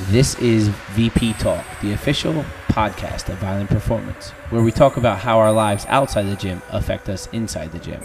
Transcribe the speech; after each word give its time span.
This 0.00 0.38
is 0.38 0.68
VP 0.68 1.34
Talk, 1.34 1.62
the 1.82 1.92
official 1.92 2.32
podcast 2.68 3.28
of 3.28 3.36
Violent 3.36 3.68
Performance, 3.68 4.30
where 4.48 4.62
we 4.62 4.72
talk 4.72 4.96
about 4.96 5.18
how 5.18 5.38
our 5.38 5.52
lives 5.52 5.84
outside 5.86 6.22
the 6.22 6.36
gym 6.36 6.62
affect 6.70 7.10
us 7.10 7.26
inside 7.34 7.72
the 7.72 7.78
gym, 7.78 8.00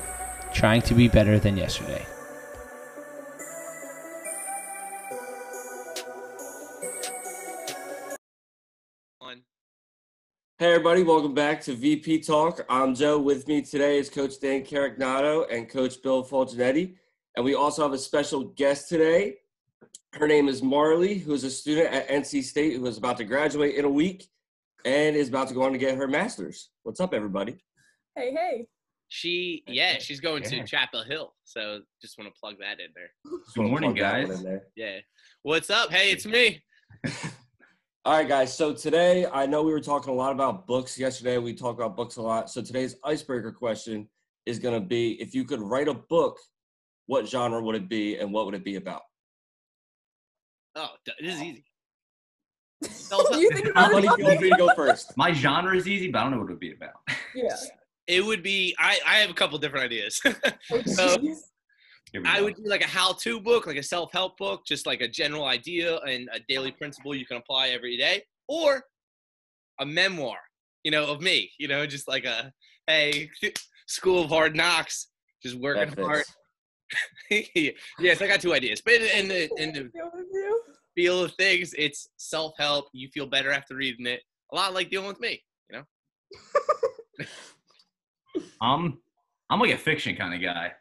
trying 0.54 0.81
to 0.81 0.94
be 0.94 1.08
better 1.08 1.39
than 1.39 1.55
yesterday. 1.55 2.05
Hey 10.60 10.74
everybody, 10.74 11.04
welcome 11.04 11.34
back 11.34 11.62
to 11.62 11.74
VP 11.74 12.20
Talk. 12.24 12.66
I'm 12.70 12.96
Joe. 12.96 13.18
With 13.18 13.48
me 13.48 13.62
today 13.62 13.98
is 13.98 14.10
Coach 14.10 14.42
Dan 14.42 14.64
Carignato 14.64 15.46
and 15.50 15.70
Coach 15.70 16.02
Bill 16.04 16.26
Fulgenetti. 16.26 16.96
And 17.38 17.46
we 17.46 17.56
also 17.56 17.84
have 17.84 17.94
a 17.94 17.98
special 17.98 18.44
guest 18.44 18.90
today. 18.90 19.38
Her 20.18 20.27
name 20.27 20.47
is 20.47 20.63
Marley, 20.63 21.20
who 21.20 21.34
is 21.34 21.43
a 21.43 21.52
student 21.52 21.93
at 21.93 22.07
NC 22.07 22.43
State 22.43 22.75
who 22.75 22.88
is 22.88 22.97
about 22.97 23.17
to 23.17 23.23
graduate 23.23 23.75
in 23.75 23.85
a 23.85 23.89
week 23.89 24.27
and 24.84 25.16
is 25.16 25.30
about 25.30 25.48
to 25.49 25.53
go 25.53 25.62
on 25.62 25.73
to 25.73 25.77
get 25.77 25.95
her 25.95 26.08
master's. 26.08 26.71
What's 26.81 26.99
up, 26.99 27.13
everybody? 27.13 27.63
Hey, 28.16 28.31
hey. 28.34 28.66
She, 29.09 29.63
yeah, 29.67 29.99
she's 29.99 30.20
going 30.20 30.41
Yeah. 30.41 30.49
to 30.49 30.63
Chapel 30.66 31.03
Hill. 31.03 31.35
So 31.44 31.81
just 32.02 32.17
want 32.17 32.34
to 32.34 32.39
plug 32.39 32.55
that 32.61 32.80
in 32.80 32.88
there. 32.95 33.11
Good 33.53 33.70
morning, 33.70 33.94
plug 33.95 33.99
that 33.99 34.27
one 34.27 34.44
guys. 34.44 34.61
Yeah. 34.75 34.98
What's 35.44 35.70
up? 35.70 35.91
Hey, 35.91 36.09
it's 36.11 36.25
me. 36.25 36.63
All 38.03 38.13
right, 38.13 38.27
guys. 38.27 38.58
So 38.58 38.73
today, 38.73 39.27
I 39.31 39.45
know 39.45 39.61
we 39.61 39.72
were 39.72 39.80
talking 39.80 40.11
a 40.11 40.16
lot 40.16 40.31
about 40.31 40.66
books 40.66 40.97
yesterday. 40.97 41.38
We 41.38 41.53
talked 41.53 41.80
about 41.80 41.95
books 41.95 42.16
a 42.16 42.23
lot. 42.23 42.49
So 42.49 42.63
today's 42.63 42.95
icebreaker 43.03 43.52
question 43.52 44.09
is 44.47 44.58
going 44.58 44.81
to 44.81 44.86
be 44.86 45.11
if 45.22 45.36
you 45.36 45.44
could 45.44 45.61
write 45.61 45.88
a 45.88 45.94
book, 45.94 46.39
what 47.05 47.27
genre 47.27 47.61
would 47.61 47.75
it 47.75 47.88
be 47.88 48.17
and 48.17 48.34
what 48.34 48.47
would 48.47 48.55
it 48.55 48.63
be 48.63 48.77
about? 48.77 49.03
Oh, 50.77 50.90
d- 51.05 51.12
this 51.22 51.36
is 51.36 51.41
easy. 51.44 51.66
you 53.40 53.49
think 53.52 53.67
about 53.67 53.91
Somebody 53.91 54.08
it? 54.08 54.27
feel 54.27 54.38
free 54.40 54.49
to 54.52 54.55
go 54.58 54.73
first. 54.76 55.17
My 55.17 55.33
genre 55.33 55.75
is 55.75 55.88
easy, 55.88 56.09
but 56.11 56.20
I 56.20 56.23
don't 56.23 56.31
know 56.31 56.38
what 56.38 56.45
it 56.50 56.53
would 56.53 56.59
be 56.59 56.73
about. 56.73 56.94
Yeah. 57.36 57.56
It 58.08 58.23
would 58.25 58.42
be, 58.42 58.73
I, 58.80 58.98
I 59.05 59.16
have 59.16 59.30
a 59.30 59.33
couple 59.33 59.58
different 59.58 59.83
ideas. 59.83 60.22
Oh, 60.72 60.81
So- 60.86 61.17
jeez. 61.17 61.39
Here 62.14 62.22
we 62.22 62.30
I 62.30 62.39
would 62.39 62.55
do 62.55 62.64
like 62.66 62.81
a 62.81 62.88
how 62.88 63.11
to 63.11 63.42
book, 63.42 63.67
like 63.67 63.75
a 63.75 63.83
self 63.83 64.14
help 64.14 64.38
book, 64.38 64.61
just 64.66 64.86
like 64.86 65.02
a 65.02 65.09
general 65.09 65.44
idea 65.44 65.98
and 66.08 66.30
a 66.33 66.39
daily 66.48 66.72
principle 66.72 67.14
you 67.14 67.25
can 67.25 67.36
apply 67.36 67.67
every 67.70 67.98
day, 67.98 68.23
or 68.48 68.81
a 69.81 69.86
memoir, 69.86 70.38
you 70.86 70.92
know, 70.92 71.05
of 71.08 71.20
me, 71.22 71.52
you 71.59 71.67
know, 71.67 71.86
just 71.86 72.08
like 72.08 72.23
a, 72.23 72.53
hey, 72.88 73.30
school 73.88 74.23
of 74.23 74.30
hard 74.30 74.55
knocks, 74.55 75.08
just 75.44 75.55
working 75.58 75.94
hard. 76.02 76.23
yes, 77.30 78.22
I 78.22 78.28
got 78.28 78.39
two 78.39 78.53
ideas, 78.53 78.81
but 78.86 78.94
in, 78.94 79.03
in 79.03 79.28
the 79.28 79.50
in 79.61 79.73
the 79.73 79.80
The 79.94 80.00
overview? 80.00 80.52
Feel 80.98 81.23
of 81.23 81.31
things. 81.36 81.76
It's 81.78 82.09
self 82.17 82.53
help. 82.58 82.88
You 82.92 83.08
feel 83.09 83.28
better 83.28 83.52
after 83.52 83.76
reading 83.76 84.08
it. 84.08 84.22
A 84.52 84.56
lot 84.56 84.73
like 84.73 84.90
dealing 84.90 85.08
with 85.08 85.20
me. 85.20 85.44
You 85.70 85.78
know. 85.78 87.26
Um, 88.62 89.00
I'm 89.50 89.59
like 89.59 89.72
a 89.72 89.78
fiction 89.78 90.16
kind 90.16 90.34
of 90.34 90.42
guy, 90.42 90.72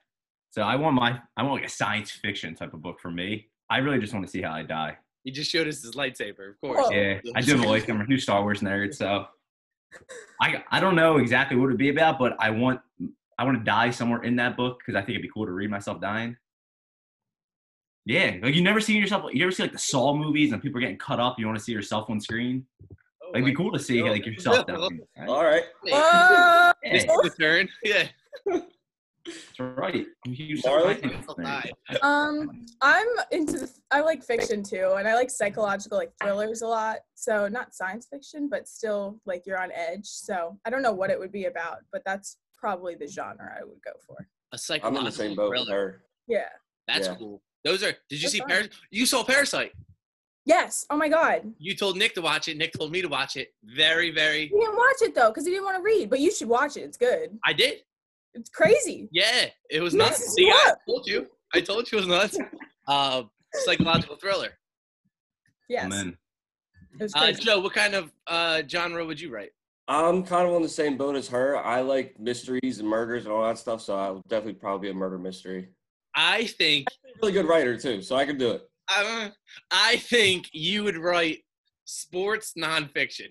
so 0.50 0.62
I 0.62 0.76
want 0.76 0.94
my 0.94 1.18
I 1.36 1.42
want 1.42 1.54
like 1.54 1.64
a 1.64 1.72
science 1.72 2.10
fiction 2.10 2.54
type 2.54 2.74
of 2.74 2.82
book 2.82 3.00
for 3.00 3.10
me. 3.10 3.48
I 3.70 3.78
really 3.78 3.98
just 3.98 4.12
want 4.12 4.26
to 4.26 4.30
see 4.30 4.42
how 4.42 4.52
I 4.52 4.62
die. 4.62 4.96
He 5.24 5.30
just 5.30 5.50
showed 5.50 5.66
us 5.66 5.82
his 5.82 5.92
lightsaber, 5.92 6.50
of 6.50 6.60
course. 6.60 6.86
Oh. 6.86 6.92
Yeah, 6.92 7.18
I 7.34 7.40
do 7.40 7.56
like 7.56 7.88
I'm 7.88 8.00
a 8.00 8.06
huge 8.06 8.22
Star 8.22 8.42
Wars 8.42 8.60
nerd, 8.60 8.94
so 8.94 9.26
I 10.40 10.62
I 10.70 10.80
don't 10.80 10.96
know 10.96 11.16
exactly 11.16 11.56
what 11.56 11.66
it'd 11.66 11.78
be 11.78 11.88
about, 11.88 12.18
but 12.18 12.36
I 12.38 12.50
want 12.50 12.80
I 13.38 13.44
want 13.44 13.58
to 13.58 13.64
die 13.64 13.90
somewhere 13.90 14.22
in 14.22 14.36
that 14.36 14.56
book 14.56 14.78
because 14.78 14.98
I 14.98 15.00
think 15.00 15.10
it'd 15.10 15.22
be 15.22 15.30
cool 15.32 15.46
to 15.46 15.52
read 15.52 15.70
myself 15.70 16.00
dying. 16.00 16.36
Yeah, 18.06 18.36
like 18.40 18.54
you 18.54 18.62
never 18.62 18.80
see 18.80 18.96
yourself. 18.96 19.24
You 19.34 19.42
ever 19.42 19.50
see 19.52 19.64
like 19.64 19.72
the 19.72 19.78
Saw 19.78 20.14
movies 20.14 20.52
and 20.52 20.62
people 20.62 20.78
are 20.78 20.80
getting 20.80 20.96
cut 20.96 21.18
up. 21.20 21.38
You 21.38 21.46
want 21.46 21.58
to 21.58 21.64
see 21.64 21.72
yourself 21.72 22.08
on 22.08 22.20
screen. 22.20 22.64
Oh 23.20 23.26
Like, 23.32 23.42
it'd 23.42 23.46
be 23.46 23.54
cool 23.54 23.72
to 23.72 23.78
see 23.80 24.00
God. 24.00 24.10
like 24.12 24.24
yourself 24.26 24.64
dying. 24.66 25.00
right? 25.18 25.28
All 25.28 25.44
right. 25.44 25.64
Uh, 25.92 26.72
This 26.84 27.02
is 27.02 27.08
the 27.08 27.30
turn. 27.38 27.68
Yeah. 27.84 28.06
That's 29.26 29.58
right. 29.58 30.06
I'm 30.24 30.32
a 30.32 30.34
huge 30.36 30.64
Marley? 30.64 31.00
science 31.00 31.26
I'll 31.28 31.34
nerd. 31.34 31.42
die. 31.42 31.72
um, 32.02 32.64
I'm 32.80 33.06
into. 33.32 33.58
The, 33.58 33.70
I 33.90 34.00
like 34.02 34.22
fiction 34.22 34.62
too, 34.62 34.94
and 34.96 35.08
I 35.08 35.14
like 35.14 35.30
psychological 35.30 35.98
like 35.98 36.12
thrillers 36.22 36.62
a 36.62 36.68
lot. 36.68 36.98
So 37.16 37.48
not 37.48 37.74
science 37.74 38.06
fiction, 38.08 38.48
but 38.48 38.68
still 38.68 39.20
like 39.26 39.42
you're 39.44 39.60
on 39.60 39.72
edge. 39.72 40.04
So 40.06 40.56
I 40.64 40.70
don't 40.70 40.82
know 40.82 40.92
what 40.92 41.10
it 41.10 41.18
would 41.18 41.32
be 41.32 41.46
about, 41.46 41.78
but 41.90 42.02
that's 42.06 42.36
probably 42.56 42.94
the 42.94 43.08
genre 43.08 43.52
I 43.60 43.64
would 43.64 43.82
go 43.84 43.90
for. 44.06 44.14
A 44.20 44.26
I'm 44.52 44.58
psychological 44.58 44.98
in 45.00 45.04
the 45.06 45.12
same 45.12 45.34
boat 45.34 45.48
thriller. 45.50 46.02
Yeah. 46.28 46.48
That's 46.86 47.08
Yeah. 47.08 47.16
cool. 47.16 47.42
Those 47.66 47.82
are. 47.82 47.92
Did 48.08 48.16
you 48.16 48.18
That's 48.20 48.32
see 48.32 48.38
fun. 48.38 48.48
Paras? 48.48 48.68
You 48.92 49.06
saw 49.06 49.24
Parasite. 49.24 49.72
Yes. 50.44 50.86
Oh 50.88 50.96
my 50.96 51.08
God. 51.08 51.52
You 51.58 51.74
told 51.74 51.96
Nick 51.98 52.14
to 52.14 52.22
watch 52.22 52.46
it. 52.46 52.56
Nick 52.56 52.72
told 52.72 52.92
me 52.92 53.02
to 53.02 53.08
watch 53.08 53.36
it. 53.36 53.52
Very, 53.64 54.12
very. 54.12 54.42
He 54.42 54.54
didn't 54.60 54.76
watch 54.76 55.02
it 55.02 55.16
though 55.16 55.30
because 55.30 55.44
he 55.44 55.50
didn't 55.50 55.64
want 55.64 55.76
to 55.78 55.82
read. 55.82 56.08
But 56.08 56.20
you 56.20 56.30
should 56.30 56.48
watch 56.48 56.76
it. 56.76 56.82
It's 56.82 56.96
good. 56.96 57.36
I 57.44 57.52
did. 57.52 57.78
It's 58.34 58.48
crazy. 58.50 59.08
Yeah, 59.10 59.46
it 59.68 59.80
was 59.80 59.94
Messes 59.94 60.20
nuts. 60.28 60.34
you 60.38 60.46
See, 60.46 60.52
I 60.52 60.72
told 60.88 61.06
you. 61.08 61.26
I 61.54 61.60
told 61.60 61.90
you 61.90 61.98
it 61.98 62.06
was 62.06 62.08
nuts. 62.08 62.38
Uh, 62.86 63.22
psychological 63.64 64.14
thriller. 64.14 64.50
Yes. 65.68 65.86
Amen. 65.86 66.16
It 67.00 67.10
Uh, 67.16 67.18
crazy. 67.20 67.42
Joe, 67.42 67.58
what 67.58 67.72
kind 67.74 67.94
of 67.96 68.12
uh, 68.28 68.62
genre 68.68 69.04
would 69.04 69.20
you 69.20 69.32
write? 69.34 69.50
I'm 69.88 70.22
kind 70.22 70.46
of 70.46 70.54
on 70.54 70.62
the 70.62 70.68
same 70.68 70.96
boat 70.96 71.16
as 71.16 71.26
her. 71.28 71.56
I 71.56 71.80
like 71.80 72.18
mysteries 72.20 72.78
and 72.78 72.88
murders 72.88 73.24
and 73.24 73.32
all 73.32 73.42
that 73.44 73.58
stuff, 73.58 73.80
so 73.80 73.96
I'll 73.98 74.22
definitely 74.28 74.54
probably 74.54 74.88
be 74.88 74.90
a 74.92 74.94
murder 74.94 75.18
mystery. 75.18 75.68
I 76.16 76.46
think 76.46 76.88
Really 77.22 77.32
good 77.32 77.46
writer 77.46 77.76
too, 77.78 78.02
so 78.02 78.16
I 78.16 78.24
can 78.26 78.36
do 78.38 78.50
it. 78.52 78.62
uh, 78.94 79.28
I 79.70 79.96
think 79.96 80.48
you 80.52 80.84
would 80.84 80.96
write 80.96 81.38
sports 81.84 82.52
nonfiction. 82.58 83.28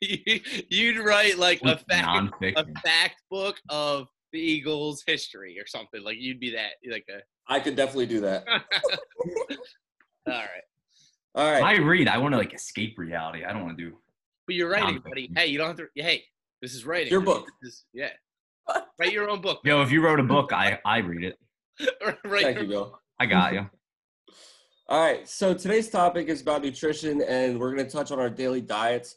You'd 0.00 0.98
write 0.98 1.38
like 1.38 1.60
a 1.62 1.76
fact, 1.78 2.34
a 2.42 2.64
fact 2.84 3.16
book 3.30 3.58
of 3.68 4.08
the 4.32 4.40
Eagles' 4.40 5.04
history 5.06 5.56
or 5.60 5.66
something. 5.66 6.02
Like 6.02 6.16
you'd 6.18 6.40
be 6.40 6.50
that, 6.52 6.70
like 6.90 7.04
a. 7.08 7.20
I 7.52 7.60
could 7.60 7.76
definitely 7.76 8.06
do 8.06 8.20
that. 8.22 8.44
All 8.48 8.60
right, 10.26 10.48
All 11.36 11.44
When 11.44 11.62
right. 11.62 11.78
I 11.78 11.82
read, 11.82 12.08
I 12.08 12.18
want 12.18 12.32
to 12.32 12.38
like 12.38 12.54
escape 12.54 12.98
reality. 12.98 13.44
I 13.44 13.52
don't 13.52 13.62
want 13.64 13.76
to 13.78 13.90
do. 13.90 13.96
but 14.46 14.54
you're 14.56 14.70
writing, 14.70 15.00
buddy. 15.04 15.30
Hey, 15.36 15.46
you 15.46 15.58
don't 15.58 15.68
have 15.68 15.76
to. 15.76 15.86
Hey, 15.94 16.24
this 16.60 16.74
is 16.74 16.84
writing. 16.84 17.10
Your 17.12 17.20
book. 17.20 17.46
Is- 17.62 17.84
yeah. 17.92 18.10
Write 18.98 19.12
your 19.12 19.28
own 19.30 19.40
book. 19.40 19.60
Yo, 19.64 19.82
if 19.82 19.90
you 19.90 20.04
wrote 20.04 20.20
a 20.20 20.24
book, 20.24 20.52
I 20.52 20.78
I 20.84 20.98
read 20.98 21.24
it. 21.24 21.36
write 22.24 22.42
Thank 22.42 22.60
you, 22.60 22.66
Bill. 22.66 22.98
I 23.18 23.26
got 23.26 23.52
you. 23.52 23.68
All 24.88 25.00
right. 25.00 25.28
So 25.28 25.54
today's 25.54 25.88
topic 25.88 26.28
is 26.28 26.42
about 26.42 26.62
nutrition, 26.62 27.22
and 27.22 27.58
we're 27.58 27.74
going 27.74 27.86
to 27.86 27.90
touch 27.90 28.10
on 28.10 28.18
our 28.18 28.30
daily 28.30 28.60
diets. 28.60 29.16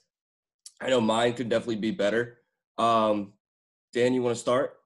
I 0.81 0.89
know 0.89 1.01
mine 1.01 1.33
could 1.33 1.49
definitely 1.49 1.77
be 1.77 1.91
better. 1.91 2.37
Um, 2.77 3.33
Dan, 3.93 4.13
you 4.13 4.21
want 4.21 4.35
to 4.35 4.41
start? 4.41 4.77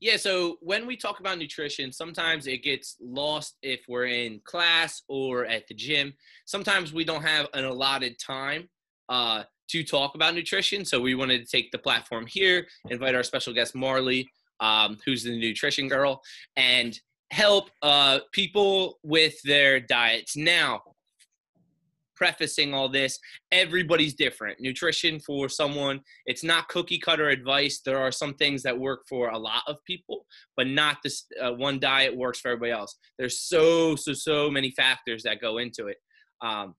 Yeah, 0.00 0.16
so 0.16 0.56
when 0.60 0.86
we 0.86 0.96
talk 0.96 1.20
about 1.20 1.38
nutrition, 1.38 1.92
sometimes 1.92 2.48
it 2.48 2.64
gets 2.64 2.96
lost 3.00 3.56
if 3.62 3.82
we're 3.88 4.06
in 4.06 4.40
class 4.44 5.02
or 5.06 5.46
at 5.46 5.68
the 5.68 5.74
gym. 5.74 6.12
Sometimes 6.44 6.92
we 6.92 7.04
don't 7.04 7.22
have 7.22 7.46
an 7.54 7.64
allotted 7.64 8.18
time 8.18 8.68
uh, 9.08 9.44
to 9.70 9.84
talk 9.84 10.16
about 10.16 10.34
nutrition. 10.34 10.84
So 10.84 11.00
we 11.00 11.14
wanted 11.14 11.38
to 11.38 11.46
take 11.46 11.70
the 11.70 11.78
platform 11.78 12.26
here, 12.26 12.66
invite 12.90 13.14
our 13.14 13.22
special 13.22 13.54
guest, 13.54 13.76
Marley, 13.76 14.28
um, 14.62 14.96
who's 15.04 15.24
the 15.24 15.38
nutrition 15.38 15.88
girl, 15.88 16.22
and 16.56 16.98
help 17.30 17.70
uh, 17.82 18.20
people 18.32 18.98
with 19.02 19.34
their 19.42 19.80
diets. 19.80 20.36
Now, 20.36 20.82
prefacing 22.14 22.72
all 22.72 22.88
this, 22.88 23.18
everybody's 23.50 24.14
different. 24.14 24.60
Nutrition 24.60 25.18
for 25.18 25.48
someone, 25.48 26.00
it's 26.26 26.44
not 26.44 26.68
cookie 26.68 26.98
cutter 26.98 27.30
advice. 27.30 27.80
There 27.84 27.98
are 27.98 28.12
some 28.12 28.34
things 28.34 28.62
that 28.62 28.78
work 28.78 29.00
for 29.08 29.30
a 29.30 29.38
lot 29.38 29.62
of 29.66 29.82
people, 29.84 30.26
but 30.56 30.68
not 30.68 30.98
this 31.02 31.24
uh, 31.42 31.52
one 31.52 31.80
diet 31.80 32.16
works 32.16 32.38
for 32.38 32.48
everybody 32.48 32.70
else. 32.72 32.96
There's 33.18 33.40
so, 33.40 33.96
so, 33.96 34.12
so 34.12 34.50
many 34.50 34.70
factors 34.70 35.24
that 35.24 35.40
go 35.40 35.58
into 35.58 35.88
it. 35.88 35.96
Um, 36.40 36.76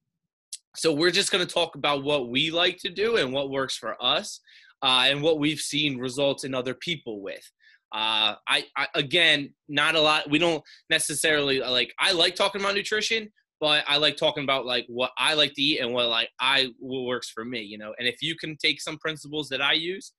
so 0.75 0.94
we're 0.94 1.11
just 1.11 1.31
going 1.31 1.45
to 1.45 1.53
talk 1.53 1.75
about 1.75 2.03
what 2.03 2.29
we 2.29 2.50
like 2.50 2.77
to 2.77 2.89
do 2.89 3.18
and 3.18 3.33
what 3.33 3.51
works 3.51 3.75
for 3.75 4.01
us 4.01 4.39
uh, 4.81 5.06
and 5.07 5.21
what 5.21 5.39
we've 5.39 5.59
seen 5.59 5.97
results 5.97 6.44
in 6.44 6.56
other 6.56 6.74
people 6.74 7.21
with. 7.21 7.51
Uh, 7.94 8.36
I, 8.48 8.66
I 8.75 8.88
again, 8.95 9.54
not 9.69 9.95
a 9.95 10.01
lot. 10.01 10.30
We 10.30 10.40
don't 10.40 10.63
necessarily 10.90 11.60
like. 11.60 11.94
I 12.00 12.12
like 12.12 12.36
talking 12.36 12.60
about 12.60 12.74
nutrition, 12.74 13.31
but 13.60 13.84
I 13.88 13.98
like 13.98 14.18
talking 14.18 14.44
about 14.44 14.66
like 14.66 14.86
what 14.88 15.12
I 15.18 15.36
like 15.36 15.54
to 15.54 15.62
eat 15.62 15.80
and 15.80 15.94
what 15.94 16.07
like 16.10 16.30
I 16.40 16.69
what 16.80 17.04
works 17.04 17.30
for 17.30 17.45
me, 17.45 17.62
you 17.62 17.78
know. 17.78 17.94
And 18.00 18.07
if 18.07 18.16
you 18.22 18.36
can 18.36 18.57
take 18.57 18.81
some 18.81 18.98
principles 18.98 19.48
that 19.50 19.62
I 19.62 19.74
use, 19.74 20.13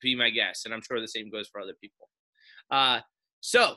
be 0.00 0.14
my 0.14 0.30
guest, 0.30 0.64
and 0.64 0.72
I'm 0.72 0.80
sure 0.80 1.00
the 1.00 1.08
same 1.08 1.28
goes 1.28 1.48
for 1.48 1.60
other 1.60 1.74
people. 1.80 2.08
Uh, 2.70 3.00
so, 3.40 3.74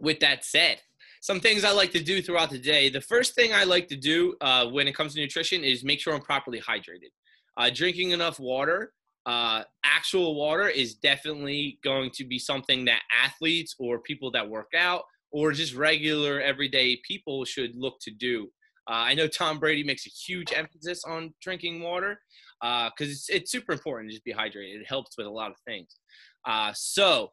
with 0.00 0.20
that 0.20 0.44
said, 0.44 0.80
some 1.20 1.40
things 1.40 1.64
I 1.64 1.72
like 1.72 1.92
to 1.92 2.02
do 2.02 2.22
throughout 2.22 2.50
the 2.50 2.58
day. 2.58 2.88
The 2.88 3.00
first 3.00 3.34
thing 3.34 3.52
I 3.52 3.64
like 3.64 3.88
to 3.88 3.96
do 3.96 4.34
uh, 4.40 4.66
when 4.66 4.88
it 4.88 4.94
comes 4.94 5.14
to 5.14 5.20
nutrition 5.20 5.64
is 5.64 5.84
make 5.84 6.00
sure 6.00 6.14
I'm 6.14 6.22
properly 6.22 6.60
hydrated. 6.60 7.10
Uh, 7.56 7.70
drinking 7.74 8.12
enough 8.12 8.38
water, 8.40 8.92
uh, 9.26 9.62
actual 9.84 10.34
water, 10.34 10.68
is 10.68 10.94
definitely 10.94 11.78
going 11.84 12.10
to 12.14 12.24
be 12.24 12.38
something 12.38 12.84
that 12.86 13.02
athletes 13.24 13.74
or 13.78 14.00
people 14.00 14.30
that 14.32 14.48
work 14.48 14.70
out 14.76 15.02
or 15.32 15.52
just 15.52 15.74
regular 15.74 16.40
everyday 16.40 17.00
people 17.06 17.44
should 17.44 17.72
look 17.76 17.98
to 18.00 18.10
do 18.10 18.50
Uh, 18.90 19.04
I 19.10 19.14
know 19.14 19.28
Tom 19.28 19.58
Brady 19.60 19.84
makes 19.84 20.06
a 20.06 20.10
huge 20.10 20.52
emphasis 20.52 21.04
on 21.04 21.32
drinking 21.40 21.82
water 21.82 22.20
because 22.60 22.90
uh, 23.08 23.12
it's, 23.12 23.28
it's 23.28 23.52
super 23.52 23.72
important 23.72 24.10
to 24.10 24.14
just 24.14 24.24
be 24.24 24.32
hydrated. 24.32 24.80
It 24.80 24.88
helps 24.88 25.16
with 25.16 25.26
a 25.26 25.30
lot 25.30 25.50
of 25.50 25.56
things. 25.64 25.96
Uh, 26.44 26.72
so, 26.74 27.30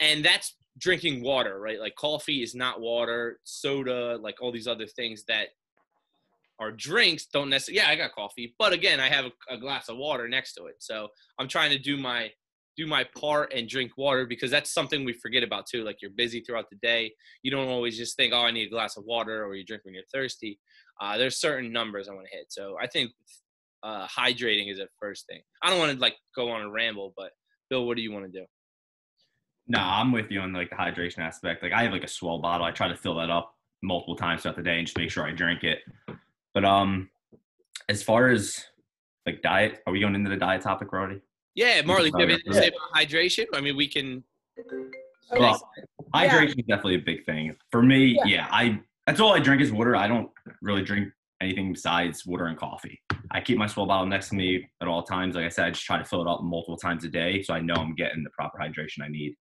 and 0.00 0.24
that's 0.24 0.56
drinking 0.78 1.22
water, 1.22 1.60
right? 1.60 1.78
Like 1.78 1.94
coffee 1.94 2.42
is 2.42 2.54
not 2.54 2.80
water, 2.80 3.38
soda, 3.44 4.18
like 4.20 4.36
all 4.40 4.50
these 4.50 4.66
other 4.66 4.86
things 4.86 5.24
that 5.28 5.48
are 6.58 6.72
drinks 6.72 7.26
don't 7.26 7.50
necessarily. 7.50 7.82
Yeah, 7.82 7.90
I 7.90 7.96
got 7.96 8.12
coffee, 8.12 8.54
but 8.58 8.72
again, 8.72 9.00
I 9.00 9.08
have 9.08 9.26
a, 9.26 9.54
a 9.54 9.58
glass 9.58 9.88
of 9.88 9.96
water 9.96 10.28
next 10.28 10.54
to 10.54 10.66
it. 10.66 10.76
So 10.78 11.08
I'm 11.38 11.48
trying 11.48 11.70
to 11.70 11.78
do 11.78 11.96
my 11.96 12.30
do 12.76 12.86
my 12.86 13.04
part 13.18 13.52
and 13.54 13.68
drink 13.68 13.92
water 13.96 14.26
because 14.26 14.50
that's 14.50 14.72
something 14.72 15.04
we 15.04 15.12
forget 15.14 15.42
about 15.42 15.66
too. 15.66 15.82
Like 15.82 16.02
you're 16.02 16.10
busy 16.10 16.40
throughout 16.40 16.68
the 16.70 16.76
day. 16.76 17.12
You 17.42 17.50
don't 17.50 17.68
always 17.68 17.96
just 17.96 18.16
think, 18.16 18.34
oh, 18.34 18.42
I 18.42 18.50
need 18.50 18.66
a 18.66 18.70
glass 18.70 18.96
of 18.96 19.04
water 19.06 19.44
or 19.44 19.54
you 19.54 19.64
drink 19.64 19.84
when 19.84 19.94
you're 19.94 20.02
thirsty. 20.12 20.58
Uh, 21.00 21.16
there's 21.16 21.38
certain 21.38 21.72
numbers 21.72 22.08
I 22.08 22.12
want 22.12 22.26
to 22.30 22.36
hit. 22.36 22.46
So 22.50 22.76
I 22.80 22.86
think 22.86 23.12
uh, 23.82 24.06
hydrating 24.06 24.70
is 24.70 24.78
the 24.78 24.88
first 25.00 25.26
thing. 25.26 25.40
I 25.62 25.70
don't 25.70 25.78
want 25.78 25.92
to 25.92 25.98
like 25.98 26.16
go 26.34 26.50
on 26.50 26.62
a 26.62 26.70
ramble, 26.70 27.14
but 27.16 27.30
Bill, 27.70 27.86
what 27.86 27.96
do 27.96 28.02
you 28.02 28.12
want 28.12 28.30
to 28.30 28.40
do? 28.40 28.44
No, 29.68 29.80
I'm 29.80 30.12
with 30.12 30.30
you 30.30 30.40
on 30.40 30.52
like 30.52 30.70
the 30.70 30.76
hydration 30.76 31.18
aspect. 31.18 31.62
Like 31.62 31.72
I 31.72 31.82
have 31.82 31.92
like 31.92 32.04
a 32.04 32.08
swell 32.08 32.38
bottle. 32.40 32.66
I 32.66 32.70
try 32.72 32.88
to 32.88 32.96
fill 32.96 33.16
that 33.16 33.30
up 33.30 33.54
multiple 33.82 34.16
times 34.16 34.42
throughout 34.42 34.56
the 34.56 34.62
day 34.62 34.78
and 34.78 34.86
just 34.86 34.98
make 34.98 35.10
sure 35.10 35.26
I 35.26 35.32
drink 35.32 35.64
it. 35.64 35.78
But 36.56 36.64
um, 36.64 37.10
as 37.90 38.02
far 38.02 38.30
as 38.30 38.64
like 39.26 39.42
diet, 39.42 39.82
are 39.86 39.92
we 39.92 40.00
going 40.00 40.14
into 40.14 40.30
the 40.30 40.38
diet 40.38 40.62
topic 40.62 40.90
already? 40.90 41.20
Yeah, 41.54 41.82
Marley, 41.82 42.10
do 42.10 42.16
you 42.16 42.22
have 42.22 42.30
anything 42.30 42.50
to 42.50 42.58
say 42.58 42.68
about 42.68 42.80
hydration? 42.94 43.44
I 43.52 43.60
mean, 43.60 43.76
we 43.76 43.86
can. 43.86 44.24
Well, 45.30 45.60
hydration 46.14 46.60
is 46.60 46.64
definitely 46.66 46.94
a 46.94 47.00
big 47.00 47.26
thing 47.26 47.54
for 47.70 47.82
me. 47.82 48.18
Yeah. 48.24 48.24
yeah, 48.24 48.48
I 48.50 48.80
that's 49.06 49.20
all 49.20 49.34
I 49.34 49.38
drink 49.38 49.60
is 49.60 49.70
water. 49.70 49.96
I 49.96 50.08
don't 50.08 50.30
really 50.62 50.82
drink 50.82 51.12
anything 51.42 51.74
besides 51.74 52.24
water 52.24 52.46
and 52.46 52.56
coffee. 52.56 53.02
I 53.30 53.42
keep 53.42 53.58
my 53.58 53.66
swell 53.66 53.84
bottle 53.84 54.06
next 54.06 54.30
to 54.30 54.34
me 54.34 54.66
at 54.80 54.88
all 54.88 55.02
times. 55.02 55.34
Like 55.34 55.44
I 55.44 55.50
said, 55.50 55.66
I 55.66 55.70
just 55.72 55.84
try 55.84 55.98
to 55.98 56.06
fill 56.06 56.22
it 56.22 56.26
up 56.26 56.42
multiple 56.42 56.78
times 56.78 57.04
a 57.04 57.08
day 57.08 57.42
so 57.42 57.52
I 57.52 57.60
know 57.60 57.74
I'm 57.74 57.94
getting 57.94 58.24
the 58.24 58.30
proper 58.30 58.56
hydration 58.58 59.04
I 59.04 59.08
need. 59.08 59.34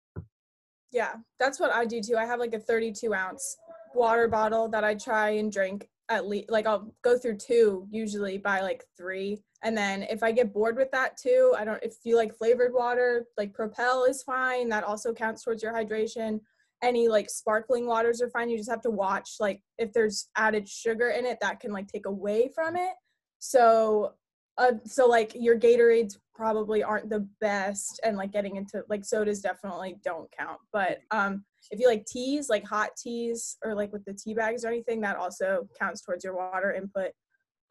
Yeah, 0.92 1.14
that's 1.40 1.62
what 1.62 1.72
I 1.72 1.86
do 1.86 2.02
too. 2.02 2.18
I 2.18 2.26
have 2.26 2.42
like 2.42 2.54
a 2.54 2.60
32 2.60 3.14
ounce 3.14 3.56
water 3.94 4.28
bottle 4.28 4.68
that 4.68 4.84
I 4.84 4.96
try 4.96 5.30
and 5.30 5.50
drink 5.50 5.88
at 6.10 6.28
least 6.28 6.52
like 6.52 6.68
I'll 6.68 6.94
go 7.04 7.18
through 7.18 7.38
two 7.38 7.88
usually 7.90 8.38
by 8.38 8.62
like 8.62 8.84
three. 8.98 9.42
And 9.64 9.76
then 9.76 10.04
if 10.04 10.22
I 10.22 10.32
get 10.32 10.54
bored 10.54 10.78
with 10.78 10.92
that 10.92 11.18
too, 11.18 11.54
I 11.58 11.66
don't 11.66 11.82
if 11.84 11.96
you 12.04 12.16
like 12.16 12.38
flavored 12.38 12.74
water, 12.74 13.26
like 13.38 13.54
Propel 13.54 14.06
is 14.06 14.24
fine. 14.24 14.70
That 14.70 14.84
also 14.84 15.14
counts 15.14 15.44
towards 15.44 15.64
your 15.64 15.74
hydration. 15.74 16.40
Any 16.84 17.08
like 17.08 17.30
sparkling 17.30 17.88
waters 17.88 18.22
are 18.22 18.30
fine. 18.30 18.50
You 18.50 18.58
just 18.58 18.70
have 18.70 18.82
to 18.82 18.92
watch 18.92 19.36
like 19.40 19.62
if 19.78 19.94
there's 19.94 20.30
added 20.36 20.70
sugar 20.70 21.10
in 21.10 21.26
it, 21.26 21.40
that 21.42 21.60
can 21.60 21.72
like 21.72 21.88
take 21.88 22.06
away 22.06 22.52
from 22.54 22.76
it. 22.76 22.94
So 23.40 24.14
uh, 24.58 24.74
so 24.86 25.08
like 25.08 25.34
your 25.36 25.58
Gatorades 25.58 26.18
probably 26.36 26.84
aren't 26.84 27.10
the 27.10 27.28
best 27.40 28.00
and 28.04 28.18
like 28.18 28.32
getting 28.32 28.58
into 28.58 28.84
like 28.90 29.06
sodas 29.06 29.42
definitely 29.42 29.96
don't 30.04 30.30
count. 30.38 30.60
But 30.74 31.00
um 31.12 31.46
if 31.72 31.80
you 31.80 31.88
like 31.88 32.06
teas, 32.06 32.50
like 32.50 32.64
hot 32.64 32.90
teas 32.98 33.58
or 33.64 33.74
like 33.74 33.92
with 33.92 34.06
the 34.06 34.14
tea 34.14 34.34
bags 34.34 34.64
or 34.64 34.68
anything, 34.68 35.02
that 35.02 35.16
also 35.16 35.68
counts 35.80 36.02
towards 36.02 36.24
your 36.24 36.36
water 36.36 36.74
input. 36.74 37.12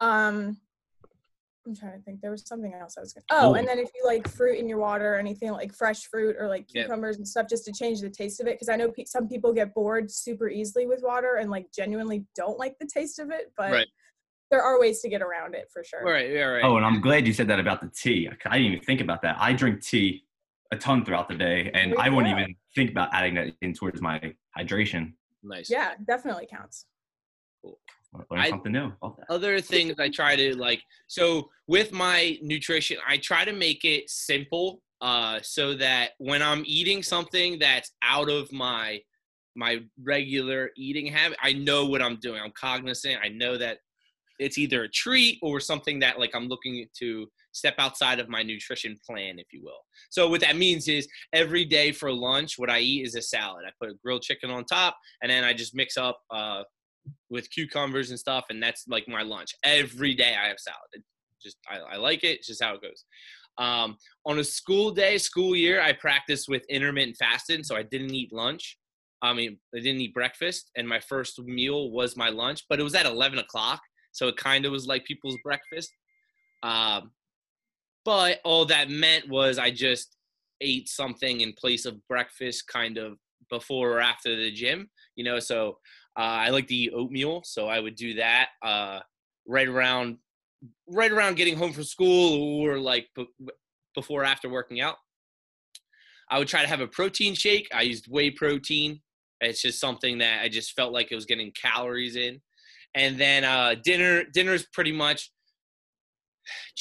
Um, 0.01 0.57
I'm 1.65 1.75
trying 1.75 1.93
to 1.93 1.99
think. 2.03 2.21
There 2.21 2.29
was 2.31 2.45
something 2.45 2.73
else 2.73 2.95
I 2.97 3.01
was 3.01 3.13
gonna. 3.13 3.25
Oh, 3.31 3.55
and 3.55 3.67
then 3.67 3.79
if 3.79 3.89
you 3.95 4.05
like 4.05 4.27
fruit 4.27 4.59
in 4.59 4.67
your 4.67 4.77
water 4.77 5.15
or 5.15 5.17
anything 5.17 5.51
like 5.51 5.73
fresh 5.73 6.03
fruit 6.03 6.35
or 6.37 6.47
like 6.47 6.67
cucumbers 6.67 7.17
and 7.17 7.27
stuff, 7.27 7.47
just 7.49 7.65
to 7.65 7.71
change 7.71 8.01
the 8.01 8.09
taste 8.09 8.39
of 8.39 8.47
it. 8.47 8.55
Because 8.55 8.69
I 8.69 8.75
know 8.75 8.91
pe- 8.91 9.05
some 9.05 9.27
people 9.27 9.51
get 9.51 9.73
bored 9.73 10.11
super 10.11 10.47
easily 10.47 10.85
with 10.85 11.01
water 11.01 11.37
and 11.37 11.49
like 11.49 11.67
genuinely 11.75 12.25
don't 12.35 12.59
like 12.59 12.77
the 12.79 12.87
taste 12.87 13.17
of 13.17 13.31
it. 13.31 13.51
But 13.57 13.71
right. 13.71 13.87
There 14.51 14.61
are 14.61 14.79
ways 14.79 15.01
to 15.01 15.09
get 15.09 15.21
around 15.21 15.55
it 15.55 15.69
for 15.71 15.83
sure. 15.83 16.03
Right. 16.03 16.31
Yeah. 16.31 16.43
Right. 16.43 16.63
Oh, 16.63 16.77
and 16.77 16.85
I'm 16.85 17.01
glad 17.01 17.27
you 17.27 17.33
said 17.33 17.47
that 17.47 17.59
about 17.59 17.81
the 17.81 17.89
tea. 17.89 18.29
I 18.45 18.57
didn't 18.57 18.73
even 18.73 18.85
think 18.85 19.01
about 19.01 19.21
that. 19.23 19.37
I 19.39 19.53
drink 19.53 19.81
tea 19.81 20.23
a 20.71 20.77
ton 20.77 21.05
throughout 21.05 21.29
the 21.29 21.35
day, 21.35 21.71
and 21.73 21.95
I 21.99 22.09
wouldn't 22.09 22.37
even 22.37 22.55
think 22.73 22.91
about 22.91 23.09
adding 23.13 23.35
that 23.35 23.53
in 23.61 23.73
towards 23.73 24.01
my 24.01 24.33
hydration. 24.57 25.13
Nice. 25.43 25.69
Yeah, 25.69 25.93
definitely 26.07 26.47
counts. 26.51 26.85
Cool. 27.63 27.79
Learn 28.31 28.39
I, 28.39 28.49
something 28.49 28.71
new. 28.71 28.93
Other 29.29 29.59
things 29.59 29.95
I 29.99 30.09
try 30.09 30.35
to 30.35 30.55
like. 30.57 30.81
So 31.07 31.49
with 31.67 31.91
my 31.91 32.37
nutrition, 32.41 32.97
I 33.07 33.17
try 33.17 33.45
to 33.45 33.53
make 33.53 33.83
it 33.83 34.09
simple, 34.09 34.81
uh, 35.01 35.39
so 35.43 35.73
that 35.75 36.11
when 36.17 36.41
I'm 36.41 36.63
eating 36.65 37.03
something 37.03 37.59
that's 37.59 37.91
out 38.01 38.29
of 38.29 38.51
my 38.51 39.01
my 39.57 39.79
regular 40.03 40.71
eating 40.75 41.07
habit, 41.07 41.37
I 41.41 41.53
know 41.53 41.85
what 41.85 42.01
I'm 42.01 42.17
doing. 42.17 42.41
I'm 42.41 42.51
cognizant. 42.59 43.19
I 43.23 43.29
know 43.29 43.57
that 43.57 43.79
it's 44.39 44.57
either 44.57 44.83
a 44.83 44.89
treat 44.89 45.39
or 45.41 45.59
something 45.59 45.99
that 45.99 46.19
like 46.19 46.31
I'm 46.33 46.47
looking 46.47 46.85
to 46.99 47.27
step 47.51 47.75
outside 47.77 48.19
of 48.19 48.27
my 48.27 48.43
nutrition 48.43 48.97
plan, 49.07 49.39
if 49.39 49.47
you 49.53 49.63
will. 49.63 49.79
So 50.09 50.29
what 50.29 50.41
that 50.41 50.57
means 50.57 50.87
is 50.87 51.07
every 51.33 51.65
day 51.65 51.91
for 51.91 52.11
lunch, 52.11 52.57
what 52.57 52.69
I 52.69 52.79
eat 52.79 53.05
is 53.05 53.15
a 53.15 53.21
salad. 53.21 53.63
I 53.65 53.71
put 53.79 53.91
a 53.91 53.97
grilled 54.03 54.23
chicken 54.23 54.49
on 54.49 54.65
top, 54.65 54.97
and 55.21 55.31
then 55.31 55.43
I 55.43 55.53
just 55.53 55.75
mix 55.75 55.97
up 55.97 56.19
uh, 56.31 56.63
with 57.29 57.49
cucumbers 57.51 58.09
and 58.09 58.19
stuff, 58.19 58.45
and 58.49 58.61
that's 58.61 58.85
like 58.87 59.07
my 59.07 59.21
lunch. 59.21 59.53
Every 59.63 60.13
day 60.13 60.35
I 60.41 60.47
have 60.47 60.59
salad. 60.59 60.87
It 60.93 61.03
just 61.41 61.57
I, 61.69 61.95
I 61.95 61.97
like 61.97 62.23
it. 62.23 62.39
It's 62.39 62.47
just 62.47 62.63
how 62.63 62.75
it 62.75 62.81
goes. 62.81 63.05
Um, 63.57 63.97
on 64.25 64.39
a 64.39 64.43
school 64.43 64.91
day, 64.91 65.17
school 65.17 65.55
year, 65.55 65.81
I 65.81 65.93
practiced 65.93 66.49
with 66.49 66.65
intermittent 66.69 67.17
fasting, 67.17 67.63
so 67.63 67.75
I 67.75 67.83
didn't 67.83 68.13
eat 68.13 68.33
lunch. 68.33 68.77
I 69.21 69.33
mean, 69.33 69.57
I 69.73 69.79
didn't 69.79 70.01
eat 70.01 70.13
breakfast, 70.13 70.71
and 70.75 70.87
my 70.87 70.99
first 70.99 71.39
meal 71.39 71.91
was 71.91 72.17
my 72.17 72.29
lunch, 72.29 72.63
but 72.69 72.79
it 72.79 72.83
was 72.83 72.95
at 72.95 73.05
11 73.05 73.39
o'clock, 73.39 73.81
so 74.15 74.29
it 74.29 74.37
kind 74.37 74.65
of 74.65 74.71
was 74.71 74.87
like 74.87 75.03
people's 75.03 75.37
breakfast. 75.43 75.91
Um, 76.63 77.11
but 78.05 78.39
all 78.45 78.65
that 78.67 78.89
meant 78.89 79.27
was 79.27 79.59
I 79.59 79.71
just 79.71 80.15
ate 80.61 80.87
something 80.87 81.41
in 81.41 81.51
place 81.51 81.85
of 81.85 81.99
breakfast 82.07 82.65
kind 82.67 82.97
of 82.97 83.17
before 83.49 83.91
or 83.91 83.99
after 83.99 84.33
the 84.37 84.51
gym, 84.51 84.89
you 85.17 85.25
know. 85.25 85.39
So 85.39 85.79
uh, 86.17 86.47
I 86.47 86.49
like 86.49 86.67
to 86.67 86.75
eat 86.75 86.93
oatmeal, 86.95 87.41
so 87.43 87.67
I 87.67 87.81
would 87.81 87.95
do 87.95 88.13
that 88.13 88.49
uh, 88.63 88.99
right 89.45 89.67
around 89.67 90.17
right 90.87 91.11
around 91.11 91.35
getting 91.35 91.57
home 91.57 91.73
from 91.73 91.83
school 91.83 92.61
or 92.61 92.79
like 92.79 93.09
b- 93.15 93.27
before 93.95 94.23
after 94.23 94.47
working 94.47 94.79
out. 94.79 94.95
I 96.29 96.39
would 96.39 96.47
try 96.47 96.61
to 96.61 96.69
have 96.69 96.79
a 96.79 96.87
protein 96.87 97.35
shake. 97.35 97.67
I 97.73 97.81
used 97.81 98.07
whey 98.07 98.31
protein. 98.31 99.01
It's 99.41 99.61
just 99.61 99.81
something 99.81 100.19
that 100.19 100.41
I 100.41 100.47
just 100.47 100.71
felt 100.71 100.93
like 100.93 101.11
it 101.11 101.15
was 101.15 101.25
getting 101.25 101.51
calories 101.51 102.15
in. 102.15 102.41
And 102.95 103.19
then 103.19 103.43
uh, 103.43 103.75
dinner 103.83 104.23
dinner 104.33 104.53
is 104.53 104.65
pretty 104.73 104.91
much 104.91 105.31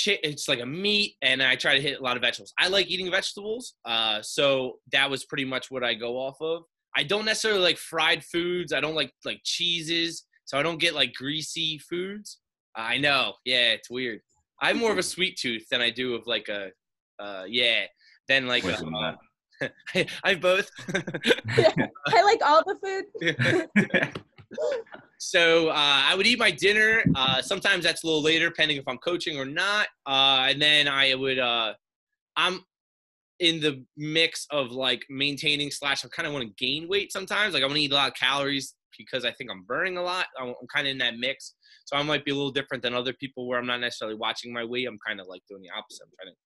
it's 0.06 0.46
like 0.46 0.60
a 0.60 0.66
meat 0.66 1.14
and 1.22 1.42
i 1.42 1.56
try 1.56 1.74
to 1.74 1.80
hit 1.80 1.98
a 1.98 2.02
lot 2.02 2.16
of 2.16 2.22
vegetables. 2.22 2.52
I 2.58 2.68
like 2.68 2.88
eating 2.88 3.10
vegetables 3.10 3.74
uh, 3.84 4.20
so 4.22 4.74
that 4.92 5.10
was 5.10 5.24
pretty 5.24 5.44
much 5.44 5.70
what 5.70 5.82
i 5.82 5.94
go 5.94 6.16
off 6.16 6.36
of. 6.40 6.64
I 6.96 7.02
don't 7.02 7.24
necessarily 7.24 7.60
like 7.60 7.78
fried 7.78 8.22
foods. 8.24 8.72
I 8.72 8.80
don't 8.80 8.94
like 8.94 9.12
like 9.24 9.40
cheeses 9.44 10.24
so 10.44 10.58
i 10.58 10.62
don't 10.62 10.78
get 10.78 10.94
like 10.94 11.14
greasy 11.14 11.78
foods. 11.78 12.40
I 12.76 12.98
know. 12.98 13.34
Yeah 13.44 13.72
it's 13.72 13.90
weird. 13.90 14.20
I 14.60 14.68
have 14.68 14.76
more 14.76 14.92
of 14.92 14.98
a 14.98 15.02
sweet 15.02 15.38
tooth 15.38 15.66
than 15.70 15.80
i 15.80 15.90
do 15.90 16.14
of 16.14 16.26
like 16.26 16.48
a 16.48 16.70
uh, 17.18 17.44
yeah 17.48 17.84
than 18.28 18.46
like 18.46 18.64
a, 18.64 18.76
uh, 18.76 19.14
I, 19.94 20.06
I 20.24 20.30
have 20.30 20.40
both. 20.40 20.68
Yeah, 21.56 21.72
i 22.08 22.22
like 22.22 22.40
all 22.44 22.62
the 22.66 22.76
food 22.82 23.04
so 25.18 25.68
uh, 25.68 25.72
I 25.74 26.14
would 26.16 26.26
eat 26.26 26.38
my 26.38 26.50
dinner. 26.50 27.02
Uh, 27.14 27.40
sometimes 27.40 27.84
that's 27.84 28.02
a 28.02 28.06
little 28.06 28.22
later, 28.22 28.48
depending 28.48 28.76
if 28.76 28.84
I'm 28.86 28.98
coaching 28.98 29.38
or 29.38 29.44
not. 29.44 29.88
Uh, 30.06 30.46
and 30.48 30.60
then 30.60 30.88
I 30.88 31.14
would, 31.14 31.38
uh, 31.38 31.74
I'm 32.36 32.60
in 33.40 33.60
the 33.60 33.84
mix 33.96 34.46
of 34.50 34.70
like 34.70 35.04
maintaining 35.10 35.70
slash 35.70 36.04
I 36.04 36.08
kind 36.08 36.26
of 36.26 36.32
want 36.32 36.46
to 36.46 36.64
gain 36.64 36.88
weight 36.88 37.12
sometimes. 37.12 37.54
Like 37.54 37.62
I 37.62 37.66
want 37.66 37.76
to 37.76 37.82
eat 37.82 37.92
a 37.92 37.94
lot 37.94 38.08
of 38.08 38.14
calories 38.14 38.74
because 38.96 39.24
I 39.24 39.32
think 39.32 39.50
I'm 39.50 39.64
burning 39.64 39.96
a 39.96 40.02
lot. 40.02 40.26
I'm, 40.38 40.54
kind 40.72 40.86
of 40.86 40.92
in 40.92 40.98
that 40.98 41.16
mix. 41.16 41.54
So 41.84 41.96
I 41.96 42.02
might 42.02 42.24
be 42.24 42.30
a 42.30 42.34
little 42.34 42.52
different 42.52 42.82
than 42.82 42.94
other 42.94 43.12
people 43.12 43.48
where 43.48 43.58
I'm 43.58 43.66
not 43.66 43.80
necessarily 43.80 44.16
watching 44.16 44.52
my 44.52 44.64
weight. 44.64 44.86
I'm 44.86 44.98
kind 45.06 45.20
of 45.20 45.26
like 45.26 45.42
doing 45.48 45.62
the 45.62 45.70
opposite. 45.70 46.04
I'm 46.04 46.10
trying 46.18 46.32
to, 46.32 46.38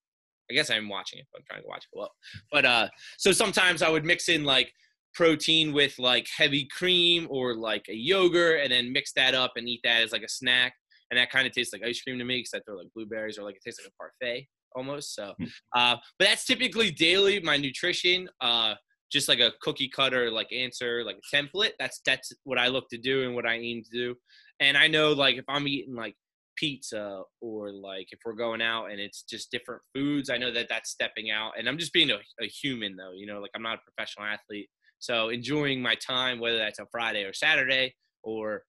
I 0.50 0.54
guess 0.54 0.70
I'm 0.70 0.88
watching 0.88 1.18
it, 1.18 1.26
but 1.30 1.40
I'm 1.40 1.44
trying 1.48 1.62
to 1.62 1.68
watch 1.68 1.84
it 1.84 1.96
well. 1.96 2.10
But 2.50 2.64
uh, 2.64 2.88
so 3.18 3.32
sometimes 3.32 3.82
I 3.82 3.90
would 3.90 4.04
mix 4.04 4.28
in 4.28 4.44
like 4.44 4.72
protein 5.14 5.72
with 5.72 5.98
like 5.98 6.26
heavy 6.36 6.68
cream 6.76 7.26
or 7.30 7.54
like 7.54 7.86
a 7.88 7.94
yogurt 7.94 8.60
and 8.62 8.72
then 8.72 8.92
mix 8.92 9.12
that 9.14 9.34
up 9.34 9.52
and 9.56 9.68
eat 9.68 9.80
that 9.84 10.02
as 10.02 10.12
like 10.12 10.22
a 10.22 10.28
snack. 10.28 10.74
And 11.10 11.18
that 11.18 11.30
kind 11.30 11.46
of 11.46 11.52
tastes 11.52 11.72
like 11.72 11.82
ice 11.82 12.02
cream 12.02 12.18
to 12.18 12.24
me 12.24 12.38
because 12.38 12.54
I 12.54 12.60
throw 12.60 12.76
like 12.76 12.88
blueberries 12.94 13.38
or 13.38 13.42
like 13.42 13.56
it 13.56 13.62
tastes 13.64 13.80
like 13.82 13.90
a 13.90 13.96
parfait 13.96 14.46
almost. 14.74 15.14
So, 15.14 15.34
hmm. 15.38 15.46
uh, 15.74 15.96
but 16.18 16.28
that's 16.28 16.44
typically 16.44 16.90
daily 16.90 17.40
my 17.40 17.56
nutrition. 17.56 18.28
Uh, 18.40 18.74
just 19.10 19.28
like 19.28 19.40
a 19.40 19.52
cookie 19.62 19.88
cutter 19.88 20.30
like 20.30 20.52
answer 20.52 21.02
like 21.04 21.16
a 21.16 21.36
template. 21.36 21.72
That's 21.78 22.00
that's 22.04 22.32
what 22.44 22.58
I 22.58 22.68
look 22.68 22.88
to 22.90 22.98
do 22.98 23.24
and 23.24 23.34
what 23.34 23.46
I 23.46 23.54
aim 23.54 23.82
to 23.82 23.90
do. 23.90 24.14
And 24.60 24.76
I 24.76 24.86
know 24.86 25.12
like 25.12 25.36
if 25.36 25.44
I'm 25.48 25.66
eating 25.68 25.94
like 25.94 26.14
pizza 26.56 27.22
or 27.40 27.72
like 27.72 28.08
if 28.10 28.18
we're 28.24 28.32
going 28.32 28.60
out 28.60 28.86
and 28.86 29.00
it's 29.00 29.22
just 29.22 29.50
different 29.50 29.80
foods, 29.94 30.28
I 30.28 30.38
know 30.38 30.52
that 30.52 30.68
that's 30.68 30.90
stepping 30.90 31.30
out. 31.30 31.52
And 31.58 31.68
I'm 31.68 31.78
just 31.78 31.92
being 31.92 32.10
a, 32.10 32.18
a 32.40 32.46
human 32.46 32.96
though, 32.96 33.12
you 33.14 33.26
know, 33.26 33.40
like 33.40 33.52
I'm 33.54 33.62
not 33.62 33.78
a 33.78 33.90
professional 33.90 34.26
athlete. 34.26 34.68
So 34.98 35.28
enjoying 35.28 35.80
my 35.80 35.94
time, 35.94 36.40
whether 36.40 36.58
that's 36.58 36.78
on 36.78 36.86
Friday 36.90 37.24
or 37.24 37.32
Saturday, 37.32 37.94
or 38.22 38.64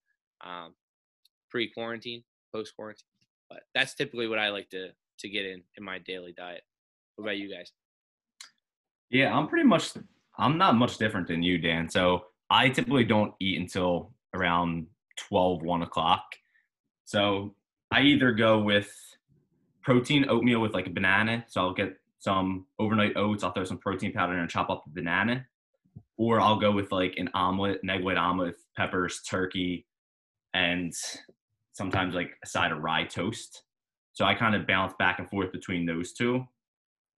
um, 0.46 0.76
pre-quarantine, 1.50 2.24
post-quarantine. 2.54 3.06
But 3.50 3.62
that's 3.74 3.96
typically 3.96 4.28
what 4.28 4.40
I 4.40 4.50
like 4.50 4.70
to 4.70 4.90
to 5.20 5.30
get 5.30 5.46
in 5.46 5.64
in 5.78 5.84
my 5.84 6.00
daily 6.00 6.34
diet. 6.36 6.62
What 7.16 7.26
about 7.26 7.38
you 7.38 7.54
guys? 7.54 7.72
Yeah, 9.10 9.36
I'm 9.36 9.48
pretty 9.48 9.68
much. 9.68 9.92
I'm 10.38 10.58
not 10.58 10.76
much 10.76 10.98
different 10.98 11.28
than 11.28 11.44
you, 11.44 11.58
Dan. 11.58 11.90
So 11.90 12.26
I 12.50 12.70
typically 12.70 13.04
don't 13.04 13.34
eat 13.42 13.60
until 13.60 14.14
around 14.34 14.88
12, 15.18 15.62
1 15.64 15.82
o'clock. 15.82 16.24
So 17.04 17.56
I 17.92 18.02
either 18.02 18.32
go 18.32 18.60
with 18.60 18.90
protein 19.82 20.30
oatmeal 20.30 20.62
with 20.62 20.74
like 20.74 20.88
a 20.88 20.92
banana. 20.92 21.44
So 21.48 21.62
I'll 21.62 21.74
get 21.74 21.98
some 22.20 22.68
overnight 22.78 23.18
oats. 23.18 23.44
I'll 23.44 23.52
throw 23.52 23.64
some 23.66 23.80
protein 23.80 24.14
powder 24.14 24.34
in 24.34 24.40
and 24.40 24.50
chop 24.50 24.70
up 24.70 24.84
the 24.86 25.02
banana. 25.02 25.46
Or 26.20 26.40
I'll 26.42 26.60
go 26.60 26.72
with 26.72 26.92
like 26.92 27.16
an 27.18 27.30
omelet, 27.34 27.80
an 27.82 27.90
egg 27.90 28.04
white 28.04 28.18
omelet 28.18 28.50
with 28.50 28.66
peppers, 28.78 29.22
turkey, 29.22 29.88
and 30.54 30.94
sometimes 31.72 32.14
like 32.14 32.32
a 32.44 32.48
side 32.48 32.72
of 32.72 32.80
rye 32.80 33.06
toast. 33.06 33.64
So 34.14 34.26
I 34.26 34.36
kind 34.36 34.54
of 34.54 34.68
bounce 34.68 34.94
back 35.00 35.20
and 35.20 35.30
forth 35.30 35.52
between 35.54 35.86
those 35.86 36.12
two. 36.12 36.44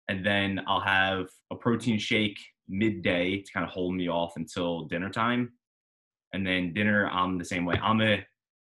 And 0.10 0.26
then 0.26 0.62
I'll 0.68 0.82
have 0.82 1.28
a 1.50 1.56
protein 1.56 1.98
shake 1.98 2.38
midday 2.68 3.42
to 3.42 3.52
kind 3.54 3.66
of 3.66 3.72
hold 3.72 3.96
me 3.96 4.10
off 4.10 4.34
until 4.36 4.86
dinner 4.86 5.10
time. 5.10 5.54
And 6.34 6.46
then 6.46 6.74
dinner, 6.74 7.10
I'm 7.10 7.38
the 7.38 7.46
same 7.46 7.64
way. 7.66 7.80
I'm 7.82 8.02
a, 8.02 8.24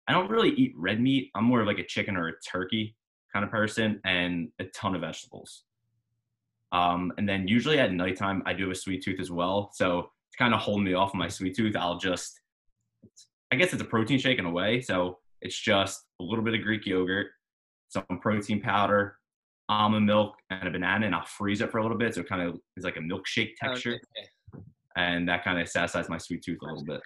I 0.09 0.13
don't 0.13 0.31
really 0.31 0.51
eat 0.51 0.73
red 0.77 1.01
meat. 1.01 1.31
I'm 1.37 1.45
more 1.45 1.61
of 1.61 1.67
like 1.69 1.79
a 1.79 1.87
chicken 1.87 2.17
or 2.17 2.29
a 2.29 2.33
turkey 2.51 2.97
kind 3.33 3.45
of 3.45 3.53
person 3.53 4.01
and 4.05 4.49
a 4.59 4.65
ton 4.75 4.97
of 4.97 5.03
vegetables. 5.03 5.63
Um, 6.73 7.13
and 7.19 7.29
then 7.29 7.47
usually 7.47 7.79
at 7.79 7.93
nighttime, 7.93 8.43
I 8.47 8.53
do 8.53 8.65
have 8.65 8.73
a 8.73 8.75
sweet 8.75 9.05
tooth 9.05 9.21
as 9.21 9.31
well. 9.31 9.71
So 9.75 10.11
to 10.35 10.43
kind 10.43 10.55
of 10.55 10.61
hold 10.61 10.83
me 10.83 10.95
off 10.95 11.11
of 11.11 11.15
my 11.15 11.29
sweet 11.29 11.57
tooth, 11.57 11.77
I'll 11.77 11.99
just, 11.99 12.41
I 13.53 13.57
guess 13.57 13.73
it's 13.73 13.83
a 13.83 13.87
protein 13.87 14.19
shake 14.19 14.39
in 14.39 14.45
a 14.47 14.51
way. 14.51 14.81
So 14.81 15.19
it's 15.41 15.59
just 15.59 16.03
a 16.21 16.25
little 16.25 16.45
bit 16.45 16.55
of 16.55 16.63
Greek 16.63 16.87
yogurt, 16.87 17.29
some 17.89 18.05
protein 18.21 18.61
powder, 18.61 19.17
almond 19.69 20.07
milk, 20.07 20.35
and 20.51 20.67
a 20.67 20.71
banana, 20.71 21.07
and 21.07 21.15
I'll 21.15 21.25
freeze 21.25 21.61
it 21.61 21.71
for 21.71 21.79
a 21.79 21.83
little 21.83 21.97
bit. 21.99 22.15
So 22.15 22.21
it 22.23 22.29
kind 22.29 22.43
of 22.43 22.59
is 22.77 22.85
like 22.85 22.97
a 22.97 23.01
milkshake 23.01 23.53
texture. 23.61 24.01
Okay. 24.17 24.63
And 24.97 25.29
that 25.29 25.45
kind 25.45 25.61
of 25.61 25.69
satisfies 25.69 26.09
my 26.09 26.19
sweet 26.19 26.43
tooth 26.45 26.59
a 26.63 26.67
little 26.67 26.85
bit. 26.85 27.01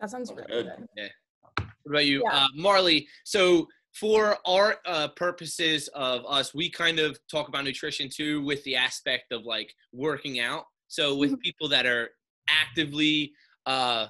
That 0.00 0.10
sounds 0.10 0.30
Okay. 0.30 0.42
really 0.48 0.64
good. 0.64 1.10
What 1.56 1.66
about 1.86 2.06
you, 2.06 2.22
Yeah. 2.24 2.44
uh, 2.44 2.48
Marley? 2.54 3.08
So 3.24 3.66
for 3.94 4.36
our 4.46 4.78
uh, 4.84 5.08
purposes 5.08 5.88
of 5.88 6.24
us, 6.26 6.52
we 6.54 6.70
kind 6.70 6.98
of 6.98 7.18
talk 7.28 7.48
about 7.48 7.64
nutrition 7.64 8.08
too, 8.12 8.42
with 8.42 8.62
the 8.64 8.76
aspect 8.76 9.32
of 9.32 9.44
like 9.44 9.74
working 9.92 10.38
out. 10.40 10.64
So 10.88 11.16
with 11.16 11.32
Mhm. 11.32 11.40
people 11.42 11.68
that 11.68 11.86
are 11.86 12.10
actively 12.48 13.32
uh, 13.66 14.08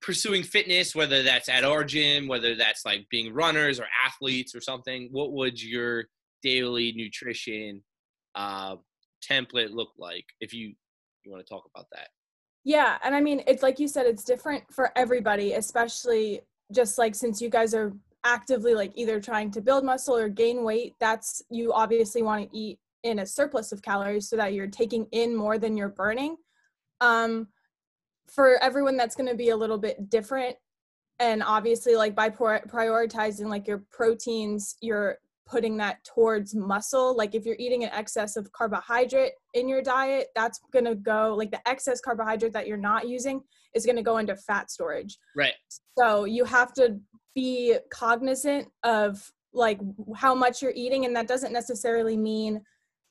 pursuing 0.00 0.42
fitness, 0.42 0.94
whether 0.94 1.22
that's 1.22 1.48
at 1.48 1.64
our 1.64 1.84
gym, 1.84 2.28
whether 2.28 2.54
that's 2.54 2.84
like 2.84 3.06
being 3.10 3.32
runners 3.32 3.80
or 3.80 3.86
athletes 4.04 4.54
or 4.54 4.60
something, 4.60 5.08
what 5.12 5.32
would 5.32 5.62
your 5.62 6.04
daily 6.42 6.92
nutrition 6.92 7.82
uh, 8.34 8.76
template 9.22 9.70
look 9.70 9.92
like 9.98 10.26
if 10.40 10.52
you 10.52 10.74
you 11.24 11.32
want 11.32 11.44
to 11.44 11.50
talk 11.50 11.64
about 11.74 11.86
that? 11.92 12.08
Yeah, 12.64 12.98
and 13.02 13.14
I 13.14 13.20
mean, 13.20 13.42
it's 13.46 13.62
like 13.62 13.78
you 13.78 13.88
said, 13.88 14.06
it's 14.06 14.24
different 14.24 14.64
for 14.72 14.90
everybody, 14.96 15.52
especially 15.52 16.40
just 16.72 16.98
like 16.98 17.14
since 17.14 17.40
you 17.40 17.48
guys 17.48 17.74
are 17.74 17.92
actively 18.24 18.74
like 18.74 18.92
either 18.94 19.20
trying 19.20 19.50
to 19.52 19.60
build 19.60 19.84
muscle 19.84 20.16
or 20.16 20.28
gain 20.28 20.64
weight, 20.64 20.94
that's 20.98 21.42
you 21.50 21.72
obviously 21.72 22.22
want 22.22 22.50
to 22.50 22.56
eat 22.56 22.78
in 23.04 23.20
a 23.20 23.26
surplus 23.26 23.70
of 23.70 23.82
calories 23.82 24.28
so 24.28 24.36
that 24.36 24.54
you're 24.54 24.66
taking 24.66 25.06
in 25.12 25.36
more 25.36 25.58
than 25.58 25.76
you're 25.76 25.88
burning. 25.88 26.36
Um, 27.00 27.48
for 28.26 28.62
everyone, 28.62 28.96
that's 28.96 29.14
going 29.14 29.28
to 29.28 29.36
be 29.36 29.50
a 29.50 29.56
little 29.56 29.78
bit 29.78 30.10
different. 30.10 30.56
And 31.20 31.42
obviously, 31.42 31.94
like 31.94 32.16
by 32.16 32.30
prior- 32.30 32.64
prioritizing 32.66 33.46
like 33.46 33.68
your 33.68 33.84
proteins, 33.92 34.76
you're 34.80 35.18
putting 35.46 35.76
that 35.76 36.02
towards 36.04 36.54
muscle. 36.54 37.14
Like 37.16 37.34
if 37.34 37.44
you're 37.44 37.56
eating 37.58 37.84
an 37.84 37.90
excess 37.92 38.36
of 38.36 38.50
carbohydrate 38.52 39.32
in 39.52 39.68
your 39.68 39.82
diet, 39.82 40.28
that's 40.34 40.58
going 40.72 40.86
to 40.86 40.94
go 40.94 41.34
like 41.36 41.50
the 41.50 41.68
excess 41.68 42.00
carbohydrate 42.00 42.54
that 42.54 42.66
you're 42.66 42.76
not 42.78 43.06
using 43.06 43.42
is 43.74 43.84
going 43.84 43.96
to 43.96 44.02
go 44.02 44.16
into 44.16 44.34
fat 44.34 44.70
storage. 44.70 45.18
Right. 45.36 45.52
So 45.98 46.24
you 46.24 46.44
have 46.44 46.72
to 46.74 46.98
be 47.34 47.76
cognizant 47.92 48.68
of 48.82 49.30
like 49.52 49.78
how 50.16 50.34
much 50.34 50.62
you're 50.62 50.72
eating 50.74 51.04
and 51.04 51.14
that 51.14 51.28
doesn't 51.28 51.52
necessarily 51.52 52.16
mean 52.16 52.62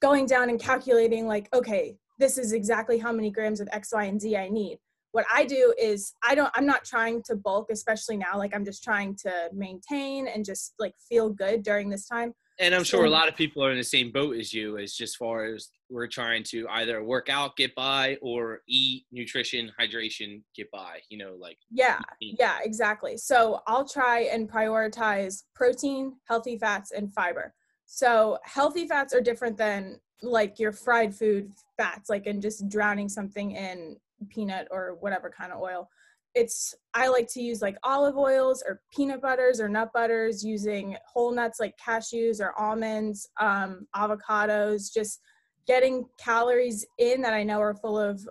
going 0.04 0.26
down 0.26 0.50
and 0.50 0.60
calculating 0.60 1.26
like 1.28 1.48
okay, 1.54 1.96
this 2.20 2.38
is 2.38 2.52
exactly 2.52 2.98
how 3.00 3.12
many 3.12 3.32
grams 3.32 3.62
of 3.62 3.70
X, 3.72 3.94
Y, 3.94 4.04
and 4.04 4.22
Z 4.22 4.36
I 4.36 4.50
need. 4.50 4.78
What 5.14 5.26
I 5.34 5.46
do 5.46 5.74
is 5.80 6.14
I 6.28 6.36
don't 6.36 6.52
I'm 6.56 6.66
not 6.66 6.84
trying 6.84 7.24
to 7.28 7.36
bulk 7.36 7.68
especially 7.72 8.18
now 8.18 8.38
like 8.38 8.54
I'm 8.54 8.66
just 8.66 8.84
trying 8.84 9.16
to 9.24 9.50
maintain 9.54 10.28
and 10.28 10.44
just 10.44 10.74
like 10.78 10.94
feel 11.10 11.30
good 11.30 11.64
during 11.64 11.90
this 11.90 12.06
time. 12.06 12.34
And 12.60 12.76
I'm 12.76 12.84
sure 12.84 13.06
a 13.06 13.10
lot 13.10 13.28
of 13.28 13.36
people 13.36 13.66
are 13.66 13.72
in 13.72 13.78
the 13.78 13.84
same 13.84 14.12
boat 14.12 14.36
as 14.38 14.54
you, 14.54 14.78
as 14.78 14.94
just 14.94 15.18
far 15.18 15.46
as 15.46 15.70
we're 15.90 16.08
trying 16.08 16.44
to 16.50 16.68
either 16.70 17.04
work 17.04 17.28
out, 17.28 17.56
get 17.56 17.74
by, 17.74 18.16
or 18.22 18.62
eat, 18.68 19.06
nutrition, 19.12 19.72
hydration, 19.82 20.44
get 20.56 20.70
by. 20.70 21.00
You 21.10 21.18
know, 21.18 21.36
like 21.40 21.58
Yeah, 21.72 22.00
eat. 22.22 22.36
yeah, 22.38 22.60
exactly. 22.64 23.18
So 23.18 23.62
I'll 23.66 23.88
try 23.88 24.30
and 24.34 24.52
prioritize 24.52 25.44
protein, 25.56 26.18
healthy 26.28 26.58
fats, 26.60 26.92
and 26.92 27.12
fiber. 27.12 27.56
So 27.86 28.38
healthy 28.44 28.88
fats 28.88 29.14
are 29.14 29.22
different 29.22 29.58
than 29.58 30.00
like 30.22 30.60
your 30.60 30.72
fried 30.72 31.14
food 31.14 31.52
fats, 31.78 32.10
like 32.10 32.26
in 32.26 32.42
just 32.42 32.68
drowning 32.70 33.10
something 33.10 33.52
in 33.52 33.98
peanut 34.30 34.68
or 34.72 34.98
whatever 35.00 35.30
kind 35.30 35.52
of 35.52 35.62
oil. 35.62 35.90
It's 36.34 36.74
I 36.94 37.10
like 37.10 37.28
to 37.34 37.42
use 37.42 37.62
like 37.62 37.78
olive 37.84 38.18
oils 38.18 38.64
or 38.68 38.82
peanut 38.92 39.22
butters 39.22 39.60
or 39.60 39.70
nut 39.70 39.92
butters 39.94 40.44
using 40.44 40.96
whole 41.06 41.32
nuts 41.32 41.60
like 41.60 41.76
cashews 41.78 42.40
or 42.40 42.58
almonds, 42.60 43.30
um, 43.40 43.86
avocados, 43.96 44.92
just 44.92 45.20
getting 45.68 46.06
calories 46.18 46.86
in 46.98 47.22
that 47.22 47.34
I 47.34 47.44
know 47.44 47.60
are 47.60 47.76
full 47.76 48.00
of 48.00 48.28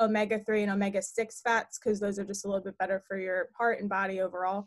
omega 0.00 0.38
3 0.38 0.64
and 0.64 0.72
omega 0.72 1.00
6 1.00 1.40
fats 1.42 1.78
because 1.78 2.00
those 2.00 2.18
are 2.18 2.24
just 2.24 2.44
a 2.44 2.48
little 2.48 2.62
bit 2.62 2.78
better 2.78 3.02
for 3.06 3.18
your 3.18 3.48
heart 3.56 3.80
and 3.80 3.88
body 3.88 4.20
overall 4.20 4.66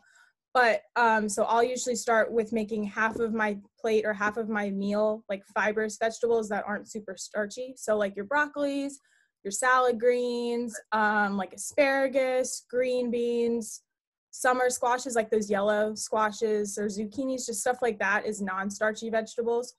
but 0.54 0.82
um, 0.96 1.28
so 1.28 1.44
i'll 1.44 1.62
usually 1.62 1.96
start 1.96 2.32
with 2.32 2.52
making 2.52 2.84
half 2.84 3.16
of 3.16 3.34
my 3.34 3.58
plate 3.78 4.04
or 4.06 4.14
half 4.14 4.36
of 4.36 4.48
my 4.48 4.70
meal 4.70 5.24
like 5.28 5.42
fibrous 5.54 5.98
vegetables 6.00 6.48
that 6.48 6.64
aren't 6.66 6.90
super 6.90 7.16
starchy 7.18 7.74
so 7.76 7.96
like 7.96 8.16
your 8.16 8.24
broccolis 8.24 8.94
your 9.42 9.50
salad 9.52 10.00
greens 10.00 10.74
um, 10.92 11.36
like 11.36 11.52
asparagus 11.52 12.64
green 12.70 13.10
beans 13.10 13.82
summer 14.30 14.70
squashes 14.70 15.14
like 15.14 15.30
those 15.30 15.50
yellow 15.50 15.94
squashes 15.94 16.78
or 16.78 16.86
zucchinis 16.86 17.46
just 17.46 17.60
stuff 17.60 17.78
like 17.82 17.98
that 17.98 18.24
is 18.26 18.40
non-starchy 18.40 19.10
vegetables 19.10 19.74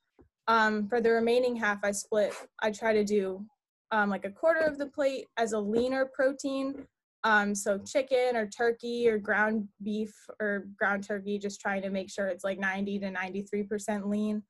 um, 0.48 0.86
for 0.88 1.00
the 1.00 1.10
remaining 1.10 1.56
half 1.56 1.78
i 1.82 1.90
split 1.90 2.32
i 2.62 2.70
try 2.70 2.92
to 2.92 3.04
do 3.04 3.44
um, 3.92 4.10
like 4.10 4.24
a 4.24 4.30
quarter 4.30 4.60
of 4.60 4.78
the 4.78 4.86
plate 4.86 5.26
as 5.36 5.52
a 5.52 5.58
leaner 5.58 6.06
protein. 6.06 6.86
Um, 7.26 7.56
so 7.56 7.76
chicken 7.78 8.36
or 8.36 8.46
turkey 8.46 9.08
or 9.08 9.18
ground 9.18 9.66
beef 9.82 10.14
or 10.40 10.68
ground 10.78 11.02
turkey, 11.02 11.40
just 11.40 11.60
trying 11.60 11.82
to 11.82 11.90
make 11.90 12.08
sure 12.08 12.28
it's 12.28 12.44
like 12.44 12.60
90 12.60 13.00
to 13.00 13.10
93% 13.10 14.06
lean. 14.08 14.44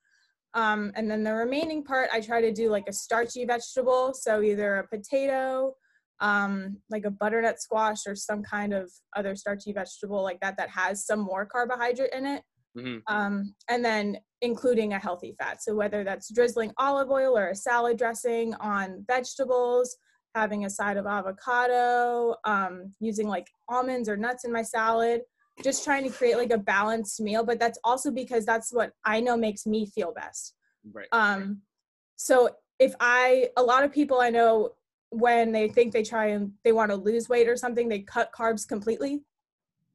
Um, 0.52 0.92
and 0.94 1.10
then 1.10 1.24
the 1.24 1.32
remaining 1.32 1.82
part, 1.82 2.10
I 2.12 2.20
try 2.20 2.42
to 2.42 2.52
do 2.52 2.68
like 2.68 2.84
a 2.86 2.92
starchy 2.92 3.46
vegetable. 3.46 4.12
So 4.12 4.42
either 4.42 4.76
a 4.76 4.88
potato, 4.88 5.72
um, 6.20 6.76
like 6.90 7.06
a 7.06 7.10
butternut 7.10 7.62
squash 7.62 8.06
or 8.06 8.14
some 8.14 8.42
kind 8.42 8.74
of 8.74 8.92
other 9.16 9.34
starchy 9.36 9.72
vegetable 9.72 10.22
like 10.22 10.40
that 10.40 10.58
that 10.58 10.68
has 10.68 11.06
some 11.06 11.20
more 11.20 11.46
carbohydrate 11.46 12.12
in 12.12 12.26
it 12.26 12.42
Mhm. 12.76 13.02
um, 13.06 13.54
and 13.70 13.82
then 13.82 14.18
including 14.42 14.92
a 14.92 14.98
healthy 14.98 15.34
fat. 15.38 15.62
So 15.62 15.74
whether 15.74 16.04
that's 16.04 16.30
drizzling 16.30 16.72
olive 16.76 17.10
oil 17.10 17.36
or 17.36 17.48
a 17.48 17.54
salad 17.54 17.96
dressing 17.96 18.54
on 18.56 19.02
vegetables, 19.06 19.96
having 20.36 20.66
a 20.66 20.70
side 20.70 20.96
of 20.96 21.06
avocado, 21.06 22.36
um, 22.44 22.94
using 23.00 23.26
like 23.26 23.48
almonds 23.68 24.08
or 24.08 24.16
nuts 24.16 24.44
in 24.44 24.52
my 24.52 24.62
salad, 24.62 25.22
just 25.64 25.82
trying 25.82 26.04
to 26.04 26.10
create 26.10 26.36
like 26.36 26.50
a 26.50 26.58
balanced 26.58 27.20
meal. 27.20 27.44
But 27.44 27.58
that's 27.58 27.78
also 27.82 28.10
because 28.10 28.44
that's 28.44 28.72
what 28.72 28.92
I 29.04 29.20
know 29.20 29.36
makes 29.36 29.66
me 29.66 29.86
feel 29.86 30.12
best. 30.12 30.54
right. 30.92 31.08
Um, 31.12 31.62
so 32.16 32.50
if 32.78 32.94
I, 33.00 33.48
a 33.56 33.62
lot 33.62 33.82
of 33.82 33.92
people 33.92 34.20
I 34.20 34.30
know 34.30 34.72
when 35.10 35.52
they 35.52 35.68
think 35.68 35.92
they 35.92 36.02
try 36.02 36.26
and 36.26 36.52
they 36.64 36.72
want 36.72 36.90
to 36.90 36.96
lose 36.96 37.28
weight 37.28 37.48
or 37.48 37.56
something, 37.56 37.88
they 37.88 38.00
cut 38.00 38.30
carbs 38.32 38.68
completely 38.68 39.22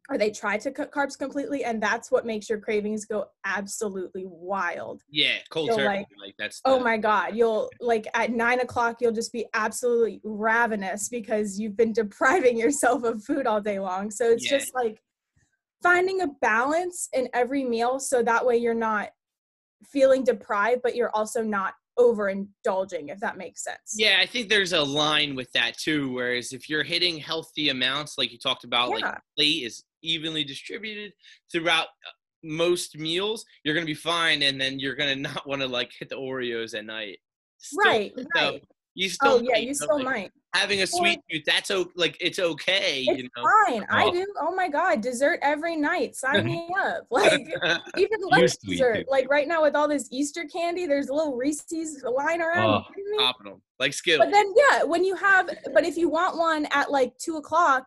or 0.10 0.17
they 0.17 0.31
try 0.31 0.58
to 0.58 0.72
cut 0.72 0.91
carbs 0.91 1.17
completely. 1.17 1.63
And 1.63 1.81
that's 1.81 2.12
what 2.12 2.25
makes 2.25 2.50
your 2.50 2.60
cravings 2.60 3.05
go 3.05 3.25
absolutely 3.46 4.25
wild. 4.27 5.01
yeah, 5.10 5.36
cold 5.50 5.70
turkey. 5.70 5.84
like, 5.86 6.08
Like, 6.20 6.36
that's. 6.38 6.60
Oh 6.65 6.79
the- 6.79 6.84
my 6.84 6.98
God. 6.98 7.36
You'll 7.36 7.70
like 7.79 8.08
at 8.13 8.31
nine 8.31 8.60
o'clock, 8.60 8.98
you'll 9.00 9.12
just 9.13 9.31
be 9.31 9.46
absolutely 9.53 10.20
ravenous 10.24 11.08
because 11.10 11.60
you've 11.60 11.77
been 11.77 11.93
depriving 11.93 12.58
yourself 12.58 13.03
of 13.03 13.24
food 13.24 13.48
all 13.48 13.62
day 13.62 13.79
long. 13.79 14.12
So 14.12 14.29
it's 14.31 14.46
Yeah. 14.46 14.58
just 14.58 14.74
like 14.75 15.01
finding 15.84 16.22
a 16.22 16.27
balance 16.41 17.08
in 17.13 17.29
every 17.34 17.63
meal 17.63 18.00
so 18.00 18.22
that 18.24 18.46
way 18.46 18.58
you're 18.58 18.74
not 18.74 19.10
feeling 19.91 20.24
deprived, 20.24 20.81
but 20.84 20.96
you're 20.96 21.10
also 21.15 21.41
not 21.41 21.74
overindulging, 21.98 23.10
if 23.12 23.20
that 23.20 23.38
makes 23.38 23.63
sense. 23.63 23.96
Yeah, 23.96 24.17
I 24.20 24.25
think 24.25 24.50
there's 24.50 24.74
a 24.74 24.81
line 24.81 25.36
with 25.36 25.51
that 25.53 25.77
too. 25.77 26.12
Whereas 26.13 26.53
if 26.53 26.70
you're 26.70 26.84
hitting 26.84 27.17
healthy 27.17 27.70
amounts, 27.70 28.17
like 28.17 28.31
you 28.31 28.38
talked 28.38 28.63
about, 28.63 28.89
like 28.89 29.03
Yeah. 29.03 29.17
plate 29.38 29.63
is 29.63 29.84
evenly 30.01 30.43
distributed 30.43 31.13
throughout 31.51 31.88
uh, 31.88 32.12
most 32.43 32.98
meals, 32.98 33.46
you're 33.63 33.75
gonna 33.75 33.86
be 33.86 33.93
fine, 33.93 34.41
and 34.43 34.60
then 34.60 34.79
you're 34.79 34.96
gonna 34.96 35.15
not 35.29 35.48
want 35.48 35.62
to 35.62 35.67
like 35.67 35.91
hit 35.98 36.10
the 36.10 36.15
Oreos 36.17 36.77
at 36.77 36.86
night. 36.86 37.20
Still, 37.60 37.86
right, 37.91 38.12
so 38.17 38.24
right. 38.51 38.63
You 38.93 39.08
still 39.08 39.34
Oh 39.34 39.41
yeah, 39.41 39.58
you 39.58 39.74
still 39.74 39.96
like, 39.98 40.03
might. 40.05 40.31
having 40.53 40.81
a 40.81 40.88
sweet 40.88 41.20
tooth. 41.31 41.43
That's 41.46 41.72
o- 41.72 41.89
like 41.96 42.17
it's 42.20 42.39
okay, 42.39 43.05
It's 43.08 43.22
you 43.22 43.29
know. 43.38 43.48
fine. 43.67 43.86
I 43.89 44.05
Oh. 44.08 44.12
do. 44.12 44.25
Oh 44.41 44.53
my 44.53 44.67
god, 44.67 45.00
dessert 45.00 45.39
every 45.41 45.77
night. 45.77 46.13
Sign 46.17 46.43
me 46.46 46.67
up. 46.77 47.05
Like 47.12 47.31
even 47.98 48.20
lunch 48.22 48.41
Used 48.41 48.62
to 48.62 48.67
eat 48.67 48.72
dessert. 48.72 49.05
Like 49.10 49.29
right 49.29 49.48
now 49.48 49.62
with 49.62 49.75
all 49.75 49.88
this 49.88 50.10
Easter 50.12 50.43
candy, 50.51 50.88
there's 50.88 51.08
a 51.08 51.13
little 51.13 51.38
Reese's 51.38 52.03
lying 52.03 52.41
around. 52.41 52.65
Oh. 52.70 52.77
You 52.89 52.96
kidding 52.96 53.12
me? 53.12 53.17
Popping 53.20 53.51
'em, 53.53 53.62
like 53.79 53.93
skill. 53.93 54.20
But 54.20 54.31
then 54.31 54.53
yeah, 54.58 54.84
when 54.84 55.05
you 55.05 55.15
have 55.15 55.50
but 55.74 55.86
if 55.86 55.96
you 55.96 56.10
want 56.10 56.38
one 56.38 56.67
at 56.72 56.91
like 56.91 57.17
two 57.17 57.38
o'clock, 57.38 57.86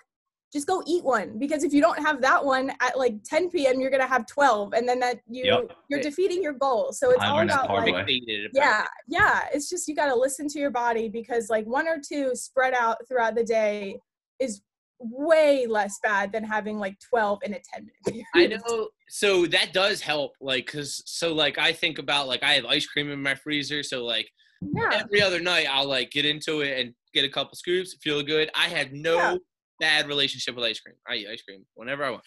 just 0.55 0.69
go 0.69 0.83
eat 0.87 1.05
one. 1.05 1.37
Because 1.37 1.65
if 1.65 1.75
you 1.75 1.81
don't 1.81 1.99
have 1.99 2.23
that 2.23 2.43
one 2.43 2.71
at 2.81 2.97
like 2.97 3.17
10 3.25 3.51
p.m., 3.51 3.81
you're 3.81 3.91
gonna 3.91 4.07
have 4.07 4.25
12. 4.27 4.73
And 4.73 4.89
then 4.89 5.01
that 5.01 5.21
you 5.29 5.45
Yep. 5.45 5.77
you're 5.91 6.01
defeating 6.01 6.43
your 6.43 6.53
goal. 6.53 6.93
So 6.93 7.11
it's 7.11 7.23
I 7.23 7.27
all 7.27 7.43
about 7.43 7.69
like 7.69 7.93
way. 7.93 8.05
Fixated 8.05 8.51
about 8.51 8.63
yeah 8.65 8.87
yeah 9.09 9.41
it's 9.53 9.69
just 9.69 9.89
you 9.89 9.97
got 9.97 10.07
to 10.07 10.15
listen 10.15 10.47
to 10.49 10.59
your 10.59 10.71
body 10.71 11.09
because 11.09 11.51
like 11.51 11.67
one 11.67 11.89
or 11.89 11.99
two 11.99 12.35
spread 12.37 12.73
out 12.73 12.97
throughout 13.09 13.35
the 13.35 13.43
day 13.43 13.99
is 14.39 14.63
way 15.01 15.67
less 15.67 15.99
bad 16.03 16.33
than 16.33 16.45
having 16.45 16.79
like 16.79 16.97
12 17.01 17.41
in 17.43 17.55
a 17.55 17.59
10 17.75 17.91
minute 18.07 18.25
I 18.35 18.47
know. 18.47 18.89
So 19.09 19.47
that 19.47 19.73
does 19.73 20.01
help. 20.01 20.33
Like, 20.41 20.67
cause 20.67 21.03
so 21.05 21.35
like 21.35 21.59
I 21.59 21.73
think 21.73 21.99
about 21.99 22.29
like 22.29 22.45
I 22.45 22.53
have 22.53 22.65
ice 22.65 22.87
cream 22.87 23.11
in 23.11 23.21
my 23.21 23.35
freezer. 23.35 23.83
So 23.83 24.05
like 24.05 24.31
yeah 24.63 25.03
every 25.03 25.21
other 25.21 25.41
night 25.41 25.67
I'll 25.69 25.89
like 25.89 26.13
get 26.13 26.25
into 26.25 26.61
it 26.61 26.79
and 26.79 26.95
get 27.13 27.25
a 27.25 27.29
couple 27.29 27.57
scoops, 27.57 27.97
feel 28.01 28.23
good. 28.23 28.51
I 28.55 28.69
have 28.69 28.93
no 28.93 29.17
Yeah. 29.17 29.37
Bad 29.81 30.07
relationship 30.09 30.55
with 30.57 30.65
ice 30.65 30.81
cream. 30.81 30.97
I 31.09 31.15
eat 31.17 31.29
ice 31.29 31.43
cream 31.43 31.65
whenever 31.75 32.05
I 32.05 32.11
want. 32.11 32.25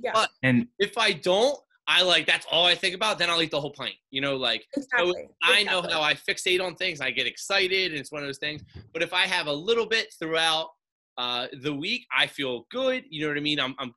yeah 0.00 0.12
but- 0.14 0.30
And 0.42 0.68
If 0.78 0.96
I 0.98 1.12
don't, 1.12 1.58
I 1.88 2.02
like 2.02 2.26
that's 2.26 2.46
all 2.50 2.64
I 2.66 2.74
think 2.74 2.94
about. 2.96 3.16
Then 3.18 3.30
I'll 3.30 3.40
eat 3.42 3.52
the 3.52 3.60
whole 3.60 3.70
pint. 3.72 3.94
You 4.10 4.20
know, 4.20 4.36
like 4.36 4.66
exactly 4.76 5.28
I 5.42 5.62
know 5.62 5.82
how 5.82 6.02
I 6.02 6.14
fixate 6.14 6.60
on 6.60 6.74
things. 6.74 7.00
I 7.00 7.12
get 7.12 7.26
excited, 7.28 7.92
and 7.92 8.00
it's 8.00 8.10
one 8.10 8.22
of 8.22 8.28
those 8.28 8.38
things. 8.38 8.62
But 8.92 9.02
if 9.04 9.12
I 9.12 9.26
have 9.26 9.46
a 9.46 9.52
little 9.52 9.86
bit 9.86 10.12
throughout 10.18 10.70
uh, 11.16 11.46
the 11.62 11.72
week, 11.72 12.04
I 12.16 12.26
feel 12.26 12.66
good. 12.72 13.04
You 13.08 13.22
know 13.22 13.28
what 13.28 13.36
I 13.36 13.40
mean? 13.40 13.60
I'm, 13.60 13.74
I'm 13.78 13.94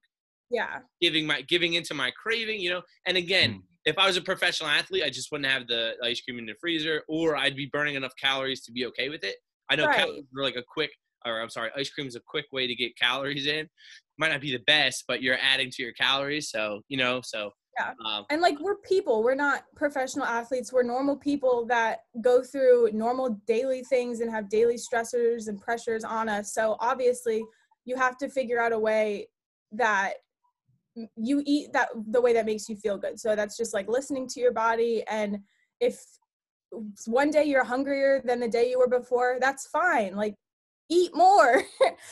yeah 0.52 0.80
giving 1.02 1.26
my 1.26 1.42
giving 1.42 1.74
into 1.74 1.96
my 1.96 2.12
craving. 2.12 2.60
You 2.60 2.70
know, 2.72 2.82
and 3.08 3.18
again, 3.18 3.54
Mm. 3.54 3.62
if 3.86 3.98
I 3.98 4.06
was 4.06 4.18
a 4.18 4.22
professional 4.22 4.70
athlete, 4.70 5.04
I 5.04 5.10
just 5.10 5.32
wouldn't 5.32 5.50
have 5.52 5.66
the 5.66 5.96
ice 6.04 6.22
cream 6.22 6.38
in 6.38 6.46
the 6.46 6.54
freezer, 6.62 7.02
or 7.08 7.36
I'd 7.38 7.56
be 7.56 7.66
burning 7.74 7.96
enough 7.96 8.14
calories 8.22 8.62
to 8.66 8.72
be 8.72 8.86
okay 8.86 9.10
with 9.10 9.24
it. 9.24 9.38
I 9.72 9.76
know 9.76 9.88
Right. 9.88 9.98
calories 9.98 10.26
are 10.38 10.44
like 10.44 10.56
a 10.58 10.64
quick, 10.64 10.92
or 11.26 11.42
I'm 11.42 11.50
sorry, 11.50 11.70
ice 11.76 11.90
cream 11.90 12.08
is 12.08 12.16
a 12.16 12.22
quick 12.26 12.46
way 12.52 12.68
to 12.68 12.76
get 12.76 12.98
calories 12.98 13.48
in. 13.48 13.68
Might 14.18 14.32
not 14.32 14.42
be 14.42 14.52
the 14.52 14.64
best, 14.66 15.06
but 15.08 15.22
you're 15.22 15.38
adding 15.42 15.70
to 15.72 15.84
your 15.84 15.94
calories. 15.94 16.50
So 16.50 16.82
you 16.88 16.98
know, 16.98 17.22
so 17.24 17.52
Yeah. 17.80 17.94
Um, 18.06 18.26
and 18.30 18.42
like 18.42 18.60
we're 18.60 18.78
people 18.78 19.24
we're 19.24 19.36
not 19.36 19.64
professional 19.76 20.26
athletes 20.26 20.74
we're 20.74 20.84
normal 20.84 21.16
people 21.16 21.66
that 21.68 22.00
go 22.22 22.44
through 22.44 22.90
normal 22.94 23.40
daily 23.48 23.84
things 23.84 24.20
and 24.20 24.30
have 24.30 24.50
daily 24.50 24.76
stressors 24.76 25.48
and 25.48 25.62
pressures 25.62 26.04
on 26.04 26.28
us 26.28 26.54
so 26.54 26.76
obviously 26.82 27.42
you 27.86 27.96
have 27.96 28.18
to 28.18 28.28
figure 28.28 28.60
out 28.60 28.74
a 28.74 28.80
way 28.80 29.28
that 29.72 30.16
you 31.16 31.42
eat 31.46 31.72
that 31.74 31.90
the 32.12 32.22
way 32.22 32.34
that 32.34 32.46
makes 32.46 32.68
you 32.68 32.76
feel 32.76 32.98
good 32.98 33.20
so 33.20 33.36
that's 33.36 33.56
just 33.56 33.74
like 33.74 33.88
listening 33.88 34.28
to 34.28 34.40
your 34.40 34.52
body 34.52 35.04
and 35.08 35.38
if 35.80 36.00
one 37.06 37.32
day 37.32 37.44
you're 37.44 37.64
hungrier 37.64 38.22
than 38.26 38.40
the 38.40 38.48
day 38.48 38.70
you 38.70 38.78
were 38.78 38.88
before 38.88 39.38
that's 39.40 39.68
fine 39.68 40.16
like 40.16 40.36
eat 40.90 41.16
more 41.16 41.64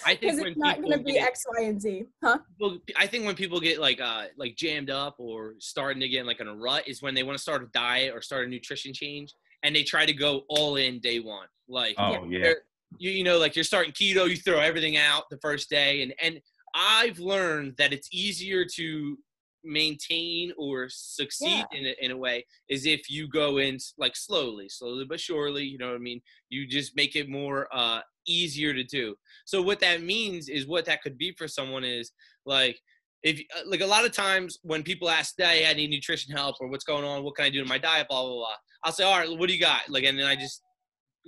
I 0.05 0.15
think 0.15 0.21
because 0.21 0.39
it's 0.39 0.57
not 0.57 0.77
going 0.77 0.91
to 0.91 1.03
be 1.03 1.13
get- 1.13 1.27
x 1.27 1.45
y 1.57 1.63
and 1.63 1.81
z 1.81 2.05
huh? 2.23 2.37
People, 2.57 2.77
I 2.95 3.07
think 3.07 3.25
when 3.25 3.35
people 3.35 3.59
get 3.59 3.79
like 3.79 3.99
uh 3.99 4.25
like 4.37 4.55
jammed 4.55 4.89
up 4.89 5.15
or 5.17 5.55
starting 5.59 5.99
to 6.01 6.07
get 6.07 6.25
like 6.25 6.39
in 6.39 6.47
a 6.47 6.55
rut 6.55 6.87
is 6.87 7.01
when 7.01 7.13
they 7.15 7.23
want 7.23 7.37
to 7.37 7.41
start 7.41 7.63
a 7.63 7.67
diet 7.67 8.13
or 8.13 8.21
start 8.21 8.45
a 8.45 8.49
nutrition 8.49 8.93
change 8.93 9.33
and 9.63 9.75
they 9.75 9.83
try 9.83 10.05
to 10.05 10.13
go 10.13 10.43
all 10.49 10.75
in 10.75 10.99
day 10.99 11.19
one. 11.19 11.47
Like 11.67 11.95
oh 11.97 12.25
yeah, 12.29 12.53
you 12.97 13.11
you 13.11 13.23
know 13.23 13.37
like 13.37 13.55
you're 13.55 13.65
starting 13.65 13.91
keto, 13.91 14.29
you 14.29 14.37
throw 14.37 14.59
everything 14.59 14.97
out 14.97 15.29
the 15.29 15.37
first 15.37 15.69
day 15.69 16.03
and 16.03 16.13
and 16.21 16.39
I've 16.73 17.17
learned 17.17 17.75
that 17.77 17.91
it's 17.91 18.07
easier 18.11 18.63
to 18.75 19.17
maintain 19.63 20.51
or 20.57 20.87
succeed 20.89 21.65
in 21.71 21.85
a, 21.85 21.95
in 22.05 22.11
a 22.11 22.17
way 22.17 22.45
is 22.69 22.85
if 22.85 23.09
you 23.09 23.27
go 23.27 23.57
in 23.57 23.77
like 23.97 24.15
slowly, 24.15 24.69
slowly 24.69 25.05
but 25.05 25.19
surely, 25.19 25.63
you 25.63 25.77
know 25.77 25.87
what 25.87 25.95
I 25.95 25.99
mean? 25.99 26.21
You 26.49 26.67
just 26.67 26.95
make 26.95 27.15
it 27.15 27.29
more 27.29 27.67
uh 27.73 28.01
easier 28.27 28.73
to 28.73 28.83
do. 28.83 29.15
So 29.45 29.61
what 29.61 29.79
that 29.79 30.01
means 30.01 30.49
is 30.49 30.67
what 30.67 30.85
that 30.85 31.01
could 31.01 31.17
be 31.17 31.33
for 31.37 31.47
someone 31.47 31.83
is 31.83 32.11
like 32.45 32.79
if 33.23 33.39
uh, 33.55 33.61
like 33.65 33.81
a 33.81 33.85
lot 33.85 34.05
of 34.05 34.11
times 34.11 34.57
when 34.61 34.83
people 34.83 35.09
ask, 35.09 35.33
"Hey, 35.37 35.67
I 35.67 35.73
need 35.73 35.89
nutrition 35.89 36.35
help," 36.35 36.57
or 36.59 36.67
"What's 36.67 36.83
going 36.83 37.03
on? 37.03 37.23
What 37.23 37.35
can 37.35 37.45
I 37.45 37.49
do 37.49 37.61
to 37.61 37.67
my 37.67 37.77
diet?" 37.77 38.07
Blah 38.09 38.21
blah 38.21 38.35
blah. 38.35 38.55
I'll 38.83 38.91
say, 38.91 39.03
"All 39.03 39.17
right, 39.17 39.37
what 39.37 39.47
do 39.47 39.53
you 39.53 39.59
got?" 39.59 39.89
Like, 39.89 40.03
and 40.03 40.17
then 40.17 40.27
I 40.27 40.35
just 40.35 40.61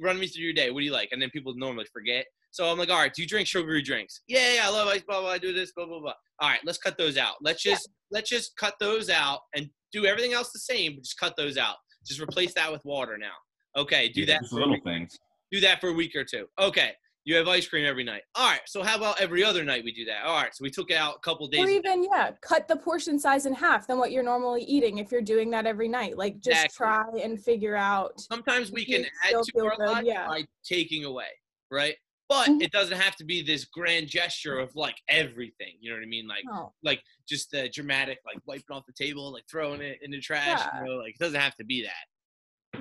run 0.02 0.20
me 0.20 0.28
through 0.28 0.44
your 0.44 0.54
day. 0.54 0.72
What 0.72 0.82
do 0.82 0.86
you 0.86 0.92
like? 0.92 1.10
And 1.12 1.22
then 1.22 1.30
people 1.32 1.54
normally 1.56 1.86
forget. 1.92 2.26
So 2.52 2.66
I'm 2.70 2.78
like, 2.78 2.90
"All 2.90 2.98
right, 2.98 3.14
do 3.14 3.22
you 3.22 3.28
drink 3.28 3.48
sugary 3.48 3.82
drinks?" 3.82 4.22
Yeah, 4.28 4.54
yeah, 4.56 4.62
I 4.66 4.70
love 4.70 4.88
ice. 4.88 5.04
Blah 5.04 5.22
blah. 5.22 5.30
I 5.32 5.38
do 5.38 5.54
this. 5.54 5.72
Blah 5.74 5.86
blah 5.86 6.00
blah. 6.00 6.14
All 6.42 6.50
right, 6.50 6.60
let's 6.66 6.78
cut 6.78 6.98
those 6.98 7.18
out. 7.18 7.36
Let's 7.42 7.64
Yeah. 7.66 7.74
just 7.74 7.90
let's 8.12 8.30
just 8.30 8.56
cut 8.58 8.76
those 8.80 9.10
out 9.10 9.42
and 9.56 9.70
do 9.92 10.06
everything 10.06 10.34
else 10.34 10.52
the 10.52 10.60
same, 10.60 10.96
but 10.96 11.04
just 11.04 11.20
cut 11.20 11.36
those 11.38 11.58
out. 11.58 11.76
Just 12.06 12.20
replace 12.22 12.54
that 12.56 12.72
with 12.72 12.84
water 12.86 13.18
now. 13.18 13.34
Okay, 13.78 14.10
do 14.10 14.22
Yeah, 14.22 14.28
that 14.28 14.40
just 14.42 14.52
for 14.52 14.58
a 14.58 14.60
little 14.60 14.74
week 14.74 14.84
things. 14.84 15.18
do 15.52 15.60
that 15.62 15.80
for 15.82 15.90
a 15.90 15.94
week 15.94 16.16
or 16.16 16.24
two. 16.24 16.48
Okay, 16.60 16.94
you 17.26 17.36
have 17.36 17.48
ice 17.48 17.68
cream 17.68 17.86
every 17.86 18.04
night. 18.04 18.24
All 18.34 18.50
right, 18.50 18.62
so 18.66 18.82
how 18.82 18.98
about 18.98 19.20
every 19.22 19.44
other 19.44 19.64
night 19.64 19.84
we 19.84 19.92
do 19.92 20.06
that? 20.06 20.24
All 20.26 20.42
right, 20.42 20.54
so 20.56 20.64
we 20.64 20.72
took 20.72 20.92
out 20.92 21.16
a 21.18 21.20
couple 21.20 21.48
days. 21.48 21.66
or 21.66 21.70
even 21.70 22.04
yeah 22.04 22.32
cut 22.42 22.68
the 22.68 22.76
portion 22.76 23.20
size 23.20 23.46
in 23.46 23.54
half 23.54 23.86
than 23.86 24.00
what 24.00 24.12
you're 24.12 24.24
normally 24.24 24.64
eating 24.64 24.98
if 24.98 25.12
you're 25.12 25.22
doing 25.22 25.52
that 25.52 25.68
every 25.68 25.88
night 25.88 26.18
like 26.18 26.40
just 26.40 26.66
Exactly. 26.66 26.76
try 26.78 27.24
and 27.24 27.44
figure 27.44 27.76
out 27.76 28.20
Sometimes 28.20 28.72
we 28.72 28.86
can 28.86 29.06
add 29.26 29.32
to 29.44 29.52
feel 29.54 29.66
our 29.66 29.76
good, 29.76 29.86
life 29.90 30.04
yeah. 30.06 30.26
by 30.28 30.46
taking 30.64 31.06
away, 31.06 31.28
right? 31.70 31.96
But 32.30 32.48
Mhm. 32.48 32.62
it 32.62 32.72
doesn't 32.72 32.98
have 32.98 33.16
to 33.18 33.26
be 33.26 33.42
this 33.42 33.66
grand 33.66 34.08
gesture 34.08 34.60
of 34.60 34.76
like 34.76 35.02
everything. 35.10 35.76
You 35.82 35.90
know 35.90 35.98
what 35.98 36.04
I 36.04 36.08
mean? 36.08 36.28
Like 36.28 36.44
oh, 36.54 36.72
like 36.84 37.02
just 37.28 37.50
the 37.52 37.68
dramatic, 37.70 38.20
like 38.26 38.38
wiping 38.46 38.66
off 38.72 38.86
the 38.86 38.94
table, 38.94 39.34
like 39.34 39.46
throwing 39.50 39.82
it 39.82 39.98
in 40.04 40.12
the 40.12 40.20
trash. 40.22 40.60
Yeah. 40.60 40.80
You 40.84 40.86
know, 40.88 40.96
like 40.98 41.16
it 41.16 41.20
doesn't 41.20 41.40
have 41.40 41.56
to 41.56 41.66
be 41.66 41.82
that. 41.82 42.06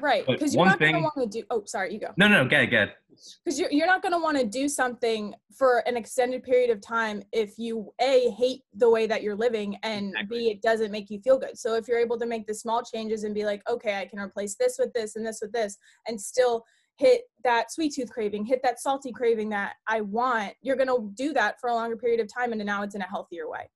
right 0.03 0.27
because 0.27 0.53
you're 0.55 0.59
one 0.61 0.69
not 0.69 0.79
going 0.79 0.93
to 0.93 1.01
want 1.01 1.15
to 1.17 1.27
do 1.41 1.43
oh 1.51 1.63
sorry 1.65 1.95
you 1.95 1.99
go 1.99 2.13
No, 2.19 2.29
no, 2.29 2.45
get 2.47 2.65
it, 2.65 2.67
get 2.71 2.99
because 3.43 3.59
you're, 3.59 3.71
you're 3.73 3.87
not 3.87 4.03
going 4.03 4.13
to 4.13 4.19
want 4.19 4.37
to 4.39 4.45
do 4.45 4.69
something 4.69 5.35
for 5.57 5.79
an 5.89 5.97
extended 5.97 6.43
period 6.43 6.69
of 6.69 6.83
time 6.83 7.23
if 7.33 7.59
you 7.59 7.91
a 7.99 8.29
hate 8.33 8.63
the 8.75 8.89
way 8.89 9.07
that 9.07 9.23
you're 9.23 9.35
living 9.35 9.77
and 9.83 10.11
Exactly. 10.11 10.39
b 10.41 10.51
it 10.51 10.61
doesn't 10.61 10.93
make 10.93 11.09
you 11.09 11.19
feel 11.21 11.39
good 11.39 11.57
so 11.59 11.75
if 11.75 11.89
you're 11.89 11.99
able 11.99 12.19
to 12.19 12.27
make 12.27 12.47
the 12.47 12.53
small 12.55 12.83
changes 12.83 13.25
and 13.25 13.35
be 13.35 13.47
like 13.47 13.63
okay 13.67 13.95
i 13.99 14.05
can 14.05 14.19
replace 14.19 14.57
this 14.57 14.77
with 14.79 14.93
this 14.93 15.17
and 15.17 15.25
this 15.27 15.39
with 15.41 15.53
this 15.53 15.79
and 16.07 16.21
still 16.21 16.65
hit 16.99 17.23
that 17.45 17.71
sweet 17.73 17.95
tooth 17.95 18.11
craving 18.11 18.45
hit 18.45 18.61
that 18.63 18.81
salty 18.81 19.13
craving 19.13 19.49
that 19.49 19.75
i 19.87 20.01
want 20.01 20.53
you're 20.63 20.77
going 20.77 20.89
to 20.89 21.11
do 21.15 21.33
that 21.33 21.59
for 21.61 21.71
a 21.71 21.75
longer 21.75 21.97
period 21.97 22.21
of 22.21 22.29
time 22.33 22.53
and 22.53 22.65
now 22.65 22.83
it's 22.83 22.95
in 22.95 23.03
a 23.03 23.09
healthier 23.09 23.49
way 23.49 23.69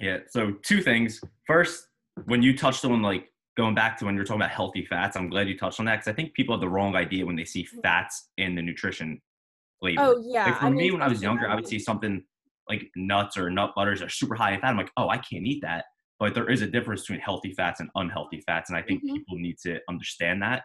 Yeah. 0.00 0.18
So 0.28 0.52
two 0.62 0.80
things. 0.82 1.20
First, 1.46 1.86
when 2.26 2.42
you 2.42 2.56
touched 2.56 2.84
on 2.84 3.00
like 3.02 3.30
going 3.56 3.74
back 3.76 3.96
to 3.98 4.04
when 4.06 4.16
you're 4.16 4.24
talking 4.24 4.40
about 4.40 4.50
healthy 4.50 4.84
fats, 4.84 5.16
I'm 5.16 5.28
glad 5.30 5.48
you 5.48 5.56
touched 5.56 5.78
on 5.78 5.86
that 5.86 5.96
because 5.96 6.08
I 6.08 6.14
think 6.14 6.34
people 6.34 6.54
have 6.54 6.60
the 6.60 6.68
wrong 6.68 6.96
idea 6.96 7.24
when 7.24 7.36
they 7.36 7.44
see 7.44 7.64
fats 7.82 8.30
in 8.38 8.54
the 8.56 8.62
nutrition 8.62 9.20
label. 9.82 10.02
oh 10.04 10.22
yeah 10.26 10.46
like 10.46 10.58
for 10.58 10.66
I 10.66 10.70
me, 10.70 10.76
mean, 10.76 10.92
when 10.94 11.02
I 11.02 11.08
was 11.08 11.22
younger, 11.22 11.48
I 11.48 11.54
would 11.54 11.68
see 11.68 11.78
something 11.78 12.24
like 12.68 12.90
nuts 12.96 13.36
or 13.36 13.50
nut 13.50 13.72
butters 13.76 14.02
are 14.02 14.08
super 14.08 14.34
high 14.34 14.52
in 14.54 14.60
fat. 14.60 14.70
I'm 14.70 14.76
like, 14.76 14.90
oh, 14.96 15.08
I 15.10 15.18
can't 15.18 15.46
eat 15.46 15.60
that. 15.62 15.84
But 16.18 16.34
there 16.34 16.48
is 16.50 16.62
a 16.62 16.66
difference 16.66 17.02
between 17.02 17.20
healthy 17.20 17.52
fats 17.52 17.78
and 17.80 17.88
unhealthy 17.94 18.40
fats, 18.46 18.70
and 18.70 18.76
I 18.78 18.82
think 18.82 19.02
Mhm. 19.04 19.14
people 19.16 19.36
need 19.38 19.58
to 19.66 19.80
understand 19.88 20.42
that. 20.42 20.62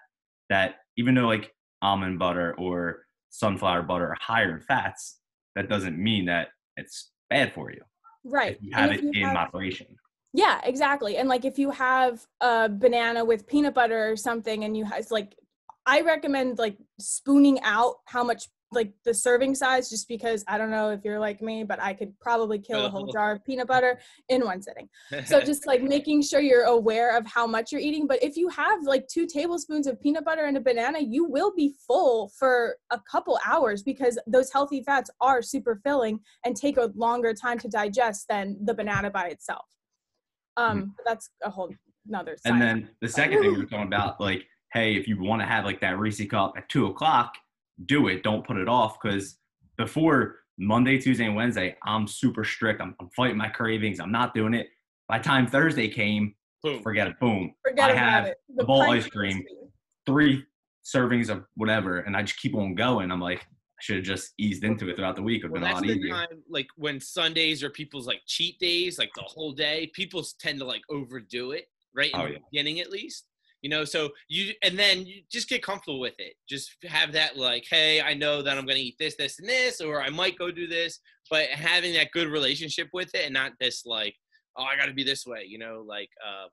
That 0.49 0.77
even 0.99 1.15
though 1.15 1.27
like 1.27 1.53
almond 1.81 2.19
butter 2.19 2.53
or 2.57 3.05
sunflower 3.29 3.83
butter 3.83 4.07
are 4.09 4.17
higher 4.19 4.53
in 4.57 4.61
fats, 4.61 5.19
that 5.55 5.69
doesn't 5.69 5.97
mean 5.97 6.25
that 6.25 6.49
it's 6.75 7.11
bad 7.29 7.53
for 7.53 7.71
you. 7.71 7.81
right 8.25 8.57
If 8.57 8.63
you 8.63 8.71
have 8.73 8.91
it 8.91 9.01
you 9.03 9.11
in 9.13 9.23
have- 9.23 9.33
moderation. 9.33 9.87
Yeah, 10.33 10.59
exactly. 10.63 11.17
And 11.17 11.27
like 11.27 11.43
if 11.45 11.57
you 11.57 11.71
have 11.71 12.23
a 12.41 12.69
banana 12.69 13.23
with 13.25 13.47
peanut 13.47 13.73
butter 13.73 14.11
or 14.11 14.15
something 14.15 14.63
and 14.65 14.75
you 14.77 14.83
have 14.85 15.09
like 15.09 15.33
I 15.87 16.01
recommend 16.01 16.59
like 16.59 16.77
spooning 16.99 17.59
out 17.63 17.95
how 18.05 18.23
much 18.23 18.43
like 18.71 18.91
the 19.03 19.13
serving 19.13 19.55
size 19.55 19.89
just 19.89 20.07
because 20.07 20.43
I 20.47 20.57
don't 20.57 20.69
know 20.69 20.91
if 20.91 21.01
you're 21.03 21.19
like 21.19 21.41
me, 21.41 21.63
but 21.63 21.81
I 21.81 21.93
could 21.93 22.17
probably 22.19 22.59
kill 22.59 22.85
a 22.85 22.89
whole 22.89 23.11
jar 23.11 23.31
of 23.33 23.43
peanut 23.43 23.67
butter 23.67 23.99
in 24.29 24.45
one 24.45 24.61
sitting. 24.61 24.87
So 25.25 25.41
just 25.45 25.65
like 25.65 25.81
making 25.81 26.21
sure 26.21 26.39
you're 26.39 26.65
aware 26.65 27.17
of 27.17 27.25
how 27.25 27.47
much 27.47 27.71
you're 27.71 27.81
eating. 27.81 28.05
But 28.05 28.21
if 28.23 28.37
you 28.37 28.47
have 28.49 28.83
like 28.83 29.07
two 29.07 29.25
tablespoons 29.25 29.87
of 29.87 29.99
peanut 29.99 30.23
butter 30.23 30.45
and 30.45 30.57
a 30.57 30.61
banana, 30.61 30.99
you 30.99 31.25
will 31.25 31.51
be 31.55 31.73
full 31.87 32.31
for 32.37 32.75
a 32.91 32.99
couple 33.09 33.39
hours 33.45 33.81
because 33.81 34.19
those 34.27 34.51
healthy 34.51 34.83
fats 34.83 35.09
are 35.19 35.41
super 35.41 35.79
filling 35.83 36.19
and 36.45 36.55
take 36.55 36.77
a 36.77 36.91
longer 36.95 37.33
time 37.33 37.57
to 37.59 37.67
digest 37.67 38.27
than 38.29 38.57
the 38.63 38.73
banana 38.73 39.09
by 39.09 39.27
itself. 39.27 39.65
Um, 40.57 40.93
but 40.97 41.05
that's 41.05 41.29
a 41.43 41.49
whole 41.49 41.73
nother 42.05 42.37
side. 42.37 42.53
And 42.53 42.61
then 42.61 42.89
the 43.01 43.07
second 43.07 43.41
thing 43.41 43.51
we 43.53 43.57
were 43.57 43.65
talking 43.65 43.87
about, 43.87 44.19
like, 44.19 44.43
hey, 44.73 44.95
if 44.95 45.07
you 45.07 45.19
want 45.21 45.41
to 45.41 45.45
have 45.45 45.65
like 45.65 45.81
that 45.81 45.97
Reese 45.97 46.23
cup 46.27 46.53
at 46.57 46.67
two 46.69 46.87
o'clock, 46.87 47.35
do 47.85 48.07
it. 48.07 48.23
Don't 48.23 48.45
put 48.45 48.57
it 48.57 48.67
off 48.67 48.97
because 49.01 49.37
before 49.77 50.35
Monday, 50.57 50.97
Tuesday, 50.97 51.25
and 51.25 51.35
Wednesday, 51.35 51.75
I'm 51.85 52.07
super 52.07 52.43
strict. 52.43 52.81
I'm, 52.81 52.95
I'm 52.99 53.09
fighting 53.15 53.37
my 53.37 53.47
cravings. 53.47 53.99
I'm 53.99 54.11
not 54.11 54.33
doing 54.33 54.53
it. 54.53 54.67
By 55.07 55.17
the 55.19 55.23
time 55.23 55.47
Thursday 55.47 55.87
came, 55.87 56.35
Boom. 56.61 56.81
forget 56.83 57.07
it. 57.07 57.19
Boom. 57.19 57.53
Forget 57.67 57.91
I 57.91 57.95
have 57.95 58.25
it. 58.25 58.37
a 58.59 58.63
bowl 58.65 58.83
of 58.83 58.89
ice 58.89 59.07
cream. 59.07 59.43
three 60.05 60.43
servings 60.85 61.29
of 61.29 61.45
whatever, 61.55 61.99
and 61.99 62.15
I 62.17 62.23
just 62.23 62.39
keep 62.39 62.55
on 62.55 62.75
going. 62.75 63.11
I'm 63.11 63.21
like, 63.21 63.39
I 63.41 63.81
should 63.81 63.95
have 63.97 64.05
just 64.05 64.33
eased 64.37 64.63
into 64.65 64.89
it 64.89 64.97
throughout 64.97 65.15
the 65.15 65.21
week. 65.23 65.43
It 65.43 65.51
would 65.51 65.61
Well, 65.61 65.69
have 65.73 65.81
that's 65.81 65.87
been 65.87 65.91
a 65.91 65.93
lot 65.93 66.19
easier. 66.21 66.27
time, 66.35 66.43
like 66.49 66.67
when 66.75 66.99
Sundays 66.99 67.63
are 67.63 67.69
people's 67.69 68.07
like 68.07 68.21
cheat 68.27 68.59
days, 68.59 68.99
like 68.99 69.11
the 69.15 69.21
whole 69.21 69.53
day. 69.53 69.89
People 69.93 70.25
tend 70.39 70.59
to 70.59 70.65
like 70.65 70.81
overdo 70.89 71.51
it, 71.51 71.65
right? 71.95 72.11
In 72.13 72.19
Oh, 72.19 72.25
the 72.25 72.33
yeah. 72.33 72.37
beginning, 72.51 72.81
at 72.81 72.89
least. 72.91 73.28
You 73.61 73.69
know, 73.69 73.85
so 73.85 74.09
you 74.27 74.53
and 74.63 74.77
then 74.77 75.05
you 75.05 75.21
just 75.31 75.49
get 75.49 75.63
comfortable 75.63 75.99
with 75.99 76.15
it. 76.19 76.33
Just 76.47 76.75
have 76.87 77.11
that 77.13 77.37
like, 77.37 77.65
hey, 77.69 78.01
I 78.01 78.13
know 78.13 78.41
that 78.41 78.57
I'm 78.57 78.65
gonna 78.65 78.79
eat 78.79 78.95
this, 78.99 79.15
this, 79.15 79.39
and 79.39 79.49
this, 79.49 79.81
or 79.81 80.01
I 80.01 80.09
might 80.09 80.37
go 80.37 80.51
do 80.51 80.67
this. 80.67 80.99
But 81.29 81.49
having 81.49 81.93
that 81.93 82.11
good 82.11 82.27
relationship 82.27 82.87
with 82.93 83.13
it, 83.15 83.25
and 83.25 83.33
not 83.33 83.53
this 83.59 83.85
like, 83.85 84.15
oh, 84.57 84.63
I 84.63 84.77
got 84.77 84.85
to 84.85 84.93
be 84.93 85.03
this 85.03 85.25
way. 85.25 85.45
You 85.47 85.59
know, 85.59 85.83
like. 85.87 86.09
uh 86.25 86.47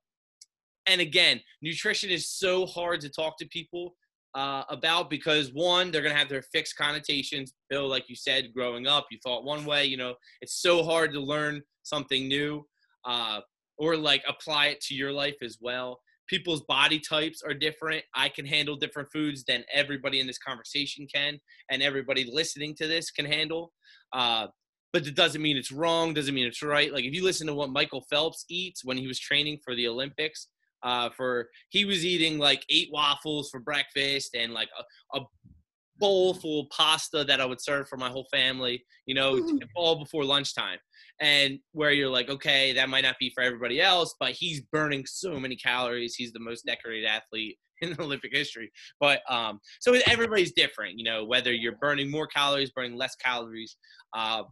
And 0.89 1.01
again, 1.01 1.41
nutrition 1.63 2.11
is 2.11 2.29
so 2.29 2.65
hard 2.67 3.01
to 3.01 3.09
talk 3.09 3.37
to 3.39 3.47
people 3.49 3.97
uh, 4.35 4.63
about 4.69 5.11
because 5.11 5.51
one, 5.53 5.91
they're 5.91 6.03
gonna 6.03 6.15
have 6.23 6.29
their 6.29 6.47
fixed 6.55 6.77
connotations. 6.77 7.55
Bill, 7.71 7.89
like 7.89 8.09
you 8.09 8.15
said, 8.17 8.53
growing 8.55 8.87
up, 8.87 9.07
you 9.11 9.19
thought 9.25 9.45
one 9.45 9.65
way. 9.65 9.85
You 9.87 9.97
know, 9.97 10.15
it's 10.43 10.63
so 10.63 10.85
hard 10.85 11.13
to 11.15 11.21
learn 11.21 11.63
something 11.83 12.29
new, 12.29 12.65
uh, 13.05 13.41
or 13.79 13.97
like 13.97 14.23
apply 14.29 14.67
it 14.67 14.81
to 14.83 14.95
your 14.95 15.13
life 15.13 15.39
as 15.43 15.59
well. 15.61 15.99
People's 16.29 16.63
body 16.63 16.99
types 16.99 17.43
are 17.43 17.55
different. 17.55 18.03
I 18.15 18.29
can 18.29 18.47
handle 18.47 18.77
different 18.77 19.09
foods 19.13 19.45
than 19.45 19.65
everybody 19.73 20.21
in 20.21 20.27
this 20.27 20.39
conversation 20.39 21.07
can, 21.13 21.39
and 21.71 21.83
everybody 21.83 22.29
listening 22.31 22.75
to 22.77 22.87
this 22.87 23.11
can 23.11 23.27
handle. 23.27 23.73
Uh, 24.13 24.49
but 24.93 25.07
it 25.07 25.15
doesn't 25.15 25.43
mean 25.43 25.57
it's 25.57 25.73
wrong. 25.73 26.15
Doesn't 26.15 26.35
mean 26.35 26.47
it's 26.47 26.63
right. 26.63 26.93
Like 26.93 27.05
if 27.05 27.15
you 27.15 27.23
listen 27.23 27.47
to 27.49 27.55
what 27.55 27.71
Michael 27.71 28.05
Phelps 28.09 28.45
eats 28.49 28.85
when 28.85 28.97
he 28.97 29.07
was 29.07 29.19
training 29.19 29.59
for 29.65 29.75
the 29.75 29.89
Olympics, 29.89 30.49
uh, 30.83 31.11
for 31.17 31.49
he 31.69 31.85
was 31.85 32.05
eating 32.05 32.39
like 32.39 32.65
eight 32.71 32.89
waffles 32.93 33.51
for 33.51 33.61
breakfast 33.61 34.35
and 34.35 34.53
like 34.53 34.69
a, 34.79 35.19
a 35.19 35.23
bowl 35.99 36.35
full 36.35 36.63
of 36.63 36.71
pasta 36.71 37.25
that 37.25 37.41
I 37.41 37.47
would 37.47 37.61
serve 37.61 37.89
for 37.89 37.97
my 37.97 38.09
whole 38.09 38.27
family, 38.31 38.85
you 39.07 39.15
know, 39.15 39.41
all 39.75 39.97
before 39.97 40.25
lunchtime. 40.25 40.79
And 41.21 41.59
where 41.73 41.93
you're 41.93 42.11
like, 42.11 42.29
okay, 42.29 42.73
that 42.75 42.89
might 42.89 43.05
not 43.05 43.17
be 43.19 43.31
for 43.35 43.43
everybody 43.43 43.81
else, 43.81 44.15
but 44.21 44.33
he's 44.33 44.61
burning 44.61 45.05
so 45.07 45.39
many 45.41 45.57
calories. 45.57 46.15
He's 46.15 46.33
the 46.33 46.41
most 46.41 46.67
decorated 46.67 47.07
athlete 47.07 47.59
in 47.81 47.97
Olympic 47.99 48.35
history. 48.35 48.71
But 49.01 49.21
um, 49.31 49.61
so 49.81 49.95
everybody's 50.07 50.53
different, 50.53 50.99
you 50.99 51.05
know, 51.05 51.25
whether 51.25 51.53
you're 51.53 51.77
burning 51.77 52.11
more 52.11 52.27
calories, 52.27 52.71
burning 52.71 52.97
less 52.97 53.17
calories. 53.17 53.77
Uh, 54.15 54.45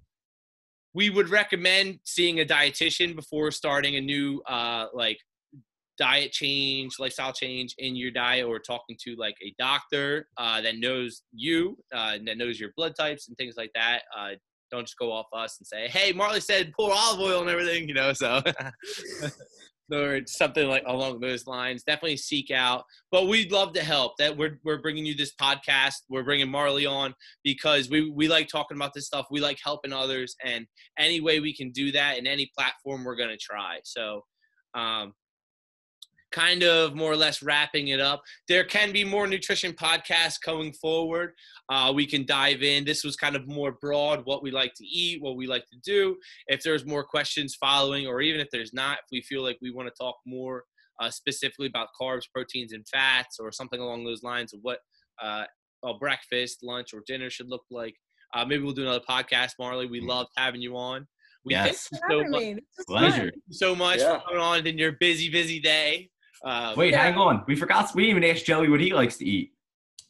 we 0.94 1.10
would 1.10 1.28
recommend 1.28 1.98
seeing 2.04 2.40
a 2.40 2.44
dietitian 2.44 3.16
before 3.16 3.50
starting 3.50 3.96
a 3.96 4.00
new 4.00 4.40
uh, 4.48 4.86
like 4.94 5.18
diet 5.98 6.32
change, 6.32 6.94
lifestyle 6.98 7.32
change 7.32 7.74
in 7.78 7.96
your 7.96 8.10
diet, 8.10 8.46
or 8.46 8.58
talking 8.58 8.96
to 9.04 9.14
like 9.16 9.36
a 9.42 9.54
doctor 9.58 10.28
uh, 10.36 10.60
that 10.60 10.78
knows 10.78 11.22
you, 11.32 11.76
uh, 11.94 12.18
that 12.24 12.38
knows 12.38 12.58
your 12.58 12.70
blood 12.76 12.94
types 12.98 13.28
and 13.28 13.36
things 13.36 13.54
like 13.56 13.70
that. 13.74 14.02
Uh, 14.16 14.30
don't 14.70 14.86
just 14.86 14.98
go 14.98 15.12
off 15.12 15.26
us 15.32 15.58
and 15.58 15.66
say, 15.66 15.88
"Hey, 15.88 16.12
Marley 16.12 16.40
said 16.40 16.72
pour 16.72 16.92
olive 16.92 17.20
oil 17.20 17.40
and 17.40 17.50
everything," 17.50 17.88
you 17.88 17.94
know. 17.94 18.12
So, 18.12 18.42
or 19.92 20.20
something 20.26 20.68
like 20.68 20.82
along 20.86 21.20
those 21.20 21.46
lines. 21.46 21.82
Definitely 21.82 22.16
seek 22.16 22.50
out. 22.50 22.84
But 23.10 23.28
we'd 23.28 23.52
love 23.52 23.72
to 23.74 23.82
help. 23.82 24.16
That 24.18 24.36
we're 24.36 24.58
we're 24.64 24.80
bringing 24.80 25.06
you 25.06 25.14
this 25.14 25.34
podcast. 25.40 25.94
We're 26.08 26.24
bringing 26.24 26.50
Marley 26.50 26.86
on 26.86 27.14
because 27.42 27.88
we 27.88 28.10
we 28.10 28.28
like 28.28 28.48
talking 28.48 28.76
about 28.76 28.94
this 28.94 29.06
stuff. 29.06 29.26
We 29.30 29.40
like 29.40 29.58
helping 29.62 29.92
others, 29.92 30.34
and 30.44 30.66
any 30.98 31.20
way 31.20 31.40
we 31.40 31.54
can 31.54 31.70
do 31.70 31.92
that 31.92 32.18
in 32.18 32.26
any 32.26 32.50
platform, 32.56 33.04
we're 33.04 33.16
gonna 33.16 33.36
try. 33.36 33.80
So. 33.84 34.22
Um, 34.74 35.12
kind 36.34 36.62
of 36.64 36.94
more 36.94 37.12
or 37.12 37.16
less 37.16 37.42
wrapping 37.42 37.88
it 37.88 38.00
up. 38.00 38.20
There 38.48 38.64
can 38.64 38.92
be 38.92 39.04
more 39.04 39.26
nutrition 39.26 39.72
podcasts 39.72 40.40
going 40.44 40.72
forward. 40.72 41.32
Uh, 41.68 41.92
we 41.94 42.06
can 42.06 42.26
dive 42.26 42.62
in. 42.62 42.84
This 42.84 43.04
was 43.04 43.14
kind 43.16 43.36
of 43.36 43.46
more 43.46 43.72
broad 43.80 44.22
what 44.24 44.42
we 44.42 44.50
like 44.50 44.74
to 44.74 44.84
eat, 44.84 45.22
what 45.22 45.36
we 45.36 45.46
like 45.46 45.64
to 45.72 45.78
do. 45.84 46.16
If 46.48 46.62
there's 46.62 46.84
more 46.84 47.04
questions 47.04 47.54
following, 47.54 48.06
or 48.06 48.20
even 48.20 48.40
if 48.40 48.48
there's 48.50 48.74
not, 48.74 48.98
if 48.98 49.04
we 49.12 49.22
feel 49.22 49.42
like 49.42 49.58
we 49.62 49.70
want 49.70 49.88
to 49.88 49.94
talk 49.98 50.16
more 50.26 50.64
uh, 51.00 51.10
specifically 51.10 51.66
about 51.68 51.88
carbs, 52.00 52.22
proteins, 52.32 52.72
and 52.72 52.86
fats, 52.88 53.38
or 53.38 53.52
something 53.52 53.80
along 53.80 54.04
those 54.04 54.22
lines 54.22 54.52
of 54.52 54.60
what 54.62 54.78
uh, 55.22 55.44
a 55.84 55.94
breakfast, 55.94 56.58
lunch, 56.62 56.92
or 56.92 57.02
dinner 57.06 57.30
should 57.30 57.48
look 57.48 57.64
like, 57.70 57.94
uh, 58.34 58.44
maybe 58.44 58.62
we'll 58.64 58.72
do 58.72 58.82
another 58.82 59.04
podcast, 59.08 59.52
Marley. 59.60 59.86
We 59.86 60.00
loved 60.00 60.30
having 60.36 60.60
you 60.60 60.76
on. 60.76 61.06
We 61.44 61.52
Yes. 61.52 61.88
thank 61.88 62.02
you 62.10 62.24
so 62.24 62.30
much, 62.30 62.40
me. 62.40 62.54
This 62.54 62.62
was 62.78 62.86
Pleasure. 62.86 63.32
so 63.50 63.76
much 63.76 63.98
Yeah. 64.00 64.18
for 64.18 64.24
coming 64.26 64.40
on 64.42 64.66
in 64.66 64.78
your 64.78 64.92
busy, 64.92 65.28
busy 65.28 65.60
day. 65.60 66.10
Um, 66.42 66.76
Wait, 66.76 66.92
Yeah. 66.92 67.02
hang 67.04 67.14
on. 67.16 67.44
We 67.46 67.56
forgot. 67.56 67.94
We 67.94 68.08
even 68.10 68.24
asked 68.24 68.44
Joey 68.46 68.68
what 68.68 68.80
he 68.80 68.92
likes 68.92 69.16
to 69.18 69.24
eat. 69.24 69.52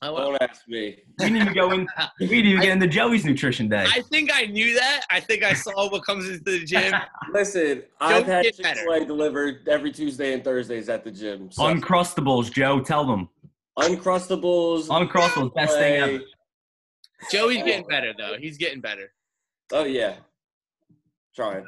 I, 0.03 0.11
well, 0.11 0.33
Don't 0.33 0.43
ask 0.43 0.63
me. 0.69 0.99
We 1.19 1.25
didn't 1.25 1.41
even 1.43 1.55
go 1.55 1.71
in. 1.73 1.87
We 2.21 2.27
didn't 2.27 2.47
even 2.47 2.63
get 2.63 2.71
into 2.73 2.87
Joey's 2.89 3.25
nutrition 3.25 3.69
day. 3.69 3.87
I 3.89 4.03
think 4.11 4.31
I 4.35 4.47
knew 4.47 4.75
that. 4.75 5.05
I 5.11 5.21
think 5.21 5.43
I 5.43 5.55
saw 5.55 5.89
what 5.91 6.05
comes 6.05 6.29
into 6.29 6.43
the 6.45 6.65
gym. 6.65 6.93
Listen, 7.33 7.83
I've 8.01 8.27
had 8.27 8.43
get 8.45 8.57
Chick 8.57 8.67
Fil 8.67 8.93
A 8.93 9.05
delivered 9.07 9.67
every 9.69 9.93
Tuesday 9.93 10.35
and 10.35 10.45
Thursdays 10.45 10.89
at 10.91 11.05
the 11.05 11.11
gym. 11.11 11.51
So 11.51 11.63
Uncrustables, 11.63 12.53
Joe. 12.53 12.81
Tell 12.81 13.07
them. 13.07 13.29
Uncrustables. 13.79 14.89
Uncrustables, 14.89 15.55
best 15.55 15.77
thing 15.77 15.95
ever. 16.03 16.13
Chick-fil-A. 16.19 17.31
Joey's 17.31 17.63
getting 17.65 17.87
better 17.89 18.13
though. 18.17 18.37
He's 18.39 18.59
getting 18.59 18.81
better. 18.81 19.13
Oh 19.73 19.85
yeah, 19.85 20.17
trying. 21.35 21.65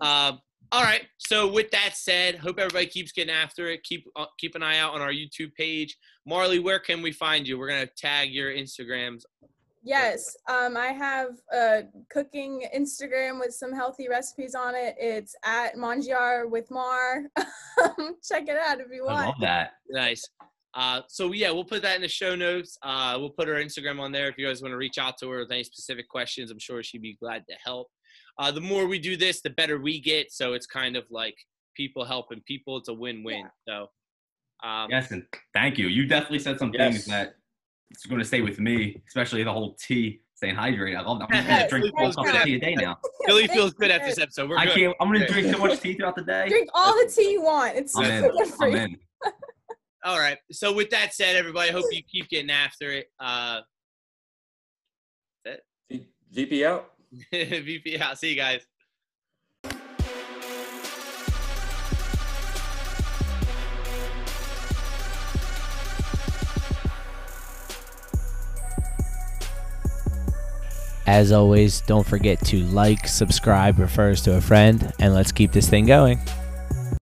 Um, 0.00 0.40
all 0.72 0.82
right. 0.82 1.02
So 1.18 1.52
with 1.52 1.70
that 1.70 1.90
said, 1.94 2.36
hope 2.36 2.58
everybody 2.58 2.86
keeps 2.86 3.12
getting 3.12 3.32
after 3.32 3.68
it. 3.68 3.82
Keep 3.84 4.06
uh, 4.16 4.24
keep 4.38 4.54
an 4.54 4.62
eye 4.62 4.78
out 4.78 4.94
on 4.94 5.02
our 5.02 5.12
YouTube 5.12 5.54
page. 5.54 5.96
Marley, 6.26 6.58
where 6.60 6.78
can 6.78 7.02
we 7.02 7.12
find 7.12 7.46
you? 7.46 7.58
We're 7.58 7.68
gonna 7.68 7.86
tag 7.86 8.32
your 8.32 8.50
Instagrams. 8.50 9.22
Yes, 9.84 10.36
um, 10.48 10.76
I 10.76 10.88
have 10.88 11.30
a 11.52 11.82
cooking 12.08 12.64
Instagram 12.74 13.38
with 13.40 13.52
some 13.52 13.72
healthy 13.72 14.08
recipes 14.08 14.54
on 14.54 14.74
it. 14.74 14.94
It's 14.98 15.34
at 15.44 15.74
Mangiar 15.74 16.48
with 16.48 16.70
Mar. 16.70 17.24
Check 18.24 18.48
it 18.48 18.56
out 18.56 18.80
if 18.80 18.86
you 18.92 19.06
I 19.08 19.12
want. 19.12 19.26
love 19.26 19.40
that. 19.40 19.72
Nice. 19.90 20.22
Uh, 20.74 21.02
so 21.08 21.32
yeah, 21.32 21.50
we'll 21.50 21.64
put 21.64 21.82
that 21.82 21.96
in 21.96 22.02
the 22.02 22.08
show 22.08 22.34
notes. 22.34 22.78
Uh, 22.82 23.16
we'll 23.18 23.30
put 23.30 23.48
her 23.48 23.54
Instagram 23.56 24.00
on 24.00 24.12
there 24.12 24.28
if 24.28 24.38
you 24.38 24.46
guys 24.46 24.62
want 24.62 24.72
to 24.72 24.78
reach 24.78 24.98
out 24.98 25.18
to 25.18 25.28
her 25.28 25.40
with 25.40 25.50
any 25.50 25.64
specific 25.64 26.08
questions. 26.08 26.50
I'm 26.50 26.58
sure 26.58 26.82
she'd 26.82 27.02
be 27.02 27.16
glad 27.20 27.44
to 27.48 27.56
help. 27.62 27.88
Uh, 28.38 28.50
the 28.50 28.60
more 28.60 28.86
we 28.86 28.98
do 28.98 29.16
this, 29.16 29.40
the 29.42 29.50
better 29.50 29.78
we 29.78 30.00
get. 30.00 30.32
So 30.32 30.54
it's 30.54 30.66
kind 30.66 30.96
of 30.96 31.04
like 31.10 31.34
people 31.76 32.04
helping 32.04 32.40
people. 32.46 32.76
It's 32.78 32.88
a 32.88 32.94
win-win. 32.94 33.44
So 33.68 33.88
um, 34.64 34.88
Yes, 34.90 35.10
and 35.10 35.24
thank 35.54 35.78
you. 35.78 35.88
You 35.88 36.06
definitely 36.06 36.38
said 36.38 36.58
some 36.58 36.72
Yes. 36.72 36.92
things 36.92 37.04
that 37.06 37.34
it's 37.90 38.06
going 38.06 38.18
to 38.20 38.24
stay 38.24 38.40
with 38.40 38.58
me, 38.58 39.02
especially 39.06 39.42
the 39.44 39.52
whole 39.52 39.74
tea, 39.74 40.20
staying 40.34 40.54
hydrated. 40.56 40.96
I 40.96 41.02
love 41.02 41.18
that. 41.18 41.28
I'm 41.30 41.46
going 41.46 41.62
to 41.62 41.68
drink 41.68 41.84
yes, 41.84 42.14
four 42.14 42.24
cups 42.24 42.32
yes. 42.32 42.36
of 42.42 42.46
tea 42.46 42.54
a 42.54 42.58
day 42.60 42.74
now. 42.74 42.96
Billy 43.26 43.46
feels 43.48 43.74
good 43.74 43.90
after 43.90 44.06
this 44.06 44.16
guys. 44.16 44.22
episode. 44.24 44.48
We're 44.48 44.56
I 44.58 44.64
good. 44.66 44.74
can't. 44.76 44.96
I'm 45.00 45.08
going 45.08 45.20
to 45.20 45.26
drink 45.26 45.52
so 45.54 45.58
much 45.58 45.80
tea 45.80 45.94
throughout 45.94 46.16
the 46.16 46.22
day. 46.22 46.48
Drink 46.48 46.70
all 46.74 46.94
the 46.94 47.10
tea 47.14 47.32
you 47.32 47.42
want. 47.42 47.76
It's 47.76 47.94
I'm 47.96 48.04
so 48.04 48.10
in. 48.10 48.30
good 48.36 48.48
for 48.48 48.64
I'm 48.66 48.72
you. 48.72 48.78
in. 48.78 48.96
All 50.04 50.18
right. 50.18 50.36
So 50.50 50.72
with 50.72 50.90
that 50.90 51.14
said, 51.14 51.36
everybody, 51.36 51.68
I 51.68 51.72
hope 51.72 51.84
you 51.92 52.02
keep 52.02 52.28
getting 52.28 52.50
after 52.50 52.90
it. 52.90 53.06
Uh, 53.20 53.60
V- 55.90 56.08
VP 56.32 56.64
out. 56.64 56.90
VP 57.32 57.98
out. 57.98 58.18
See 58.18 58.30
you 58.30 58.36
guys. 58.36 58.66
As 71.04 71.32
always, 71.32 71.82
don't 71.82 72.06
forget 72.06 72.40
to 72.46 72.60
like, 72.66 73.06
subscribe, 73.06 73.78
refer 73.78 74.12
us 74.12 74.22
to 74.22 74.36
a 74.36 74.40
friend, 74.40 74.92
and 74.98 75.12
let's 75.12 75.32
keep 75.32 75.52
this 75.52 75.68
thing 75.68 75.84
going. 75.84 76.18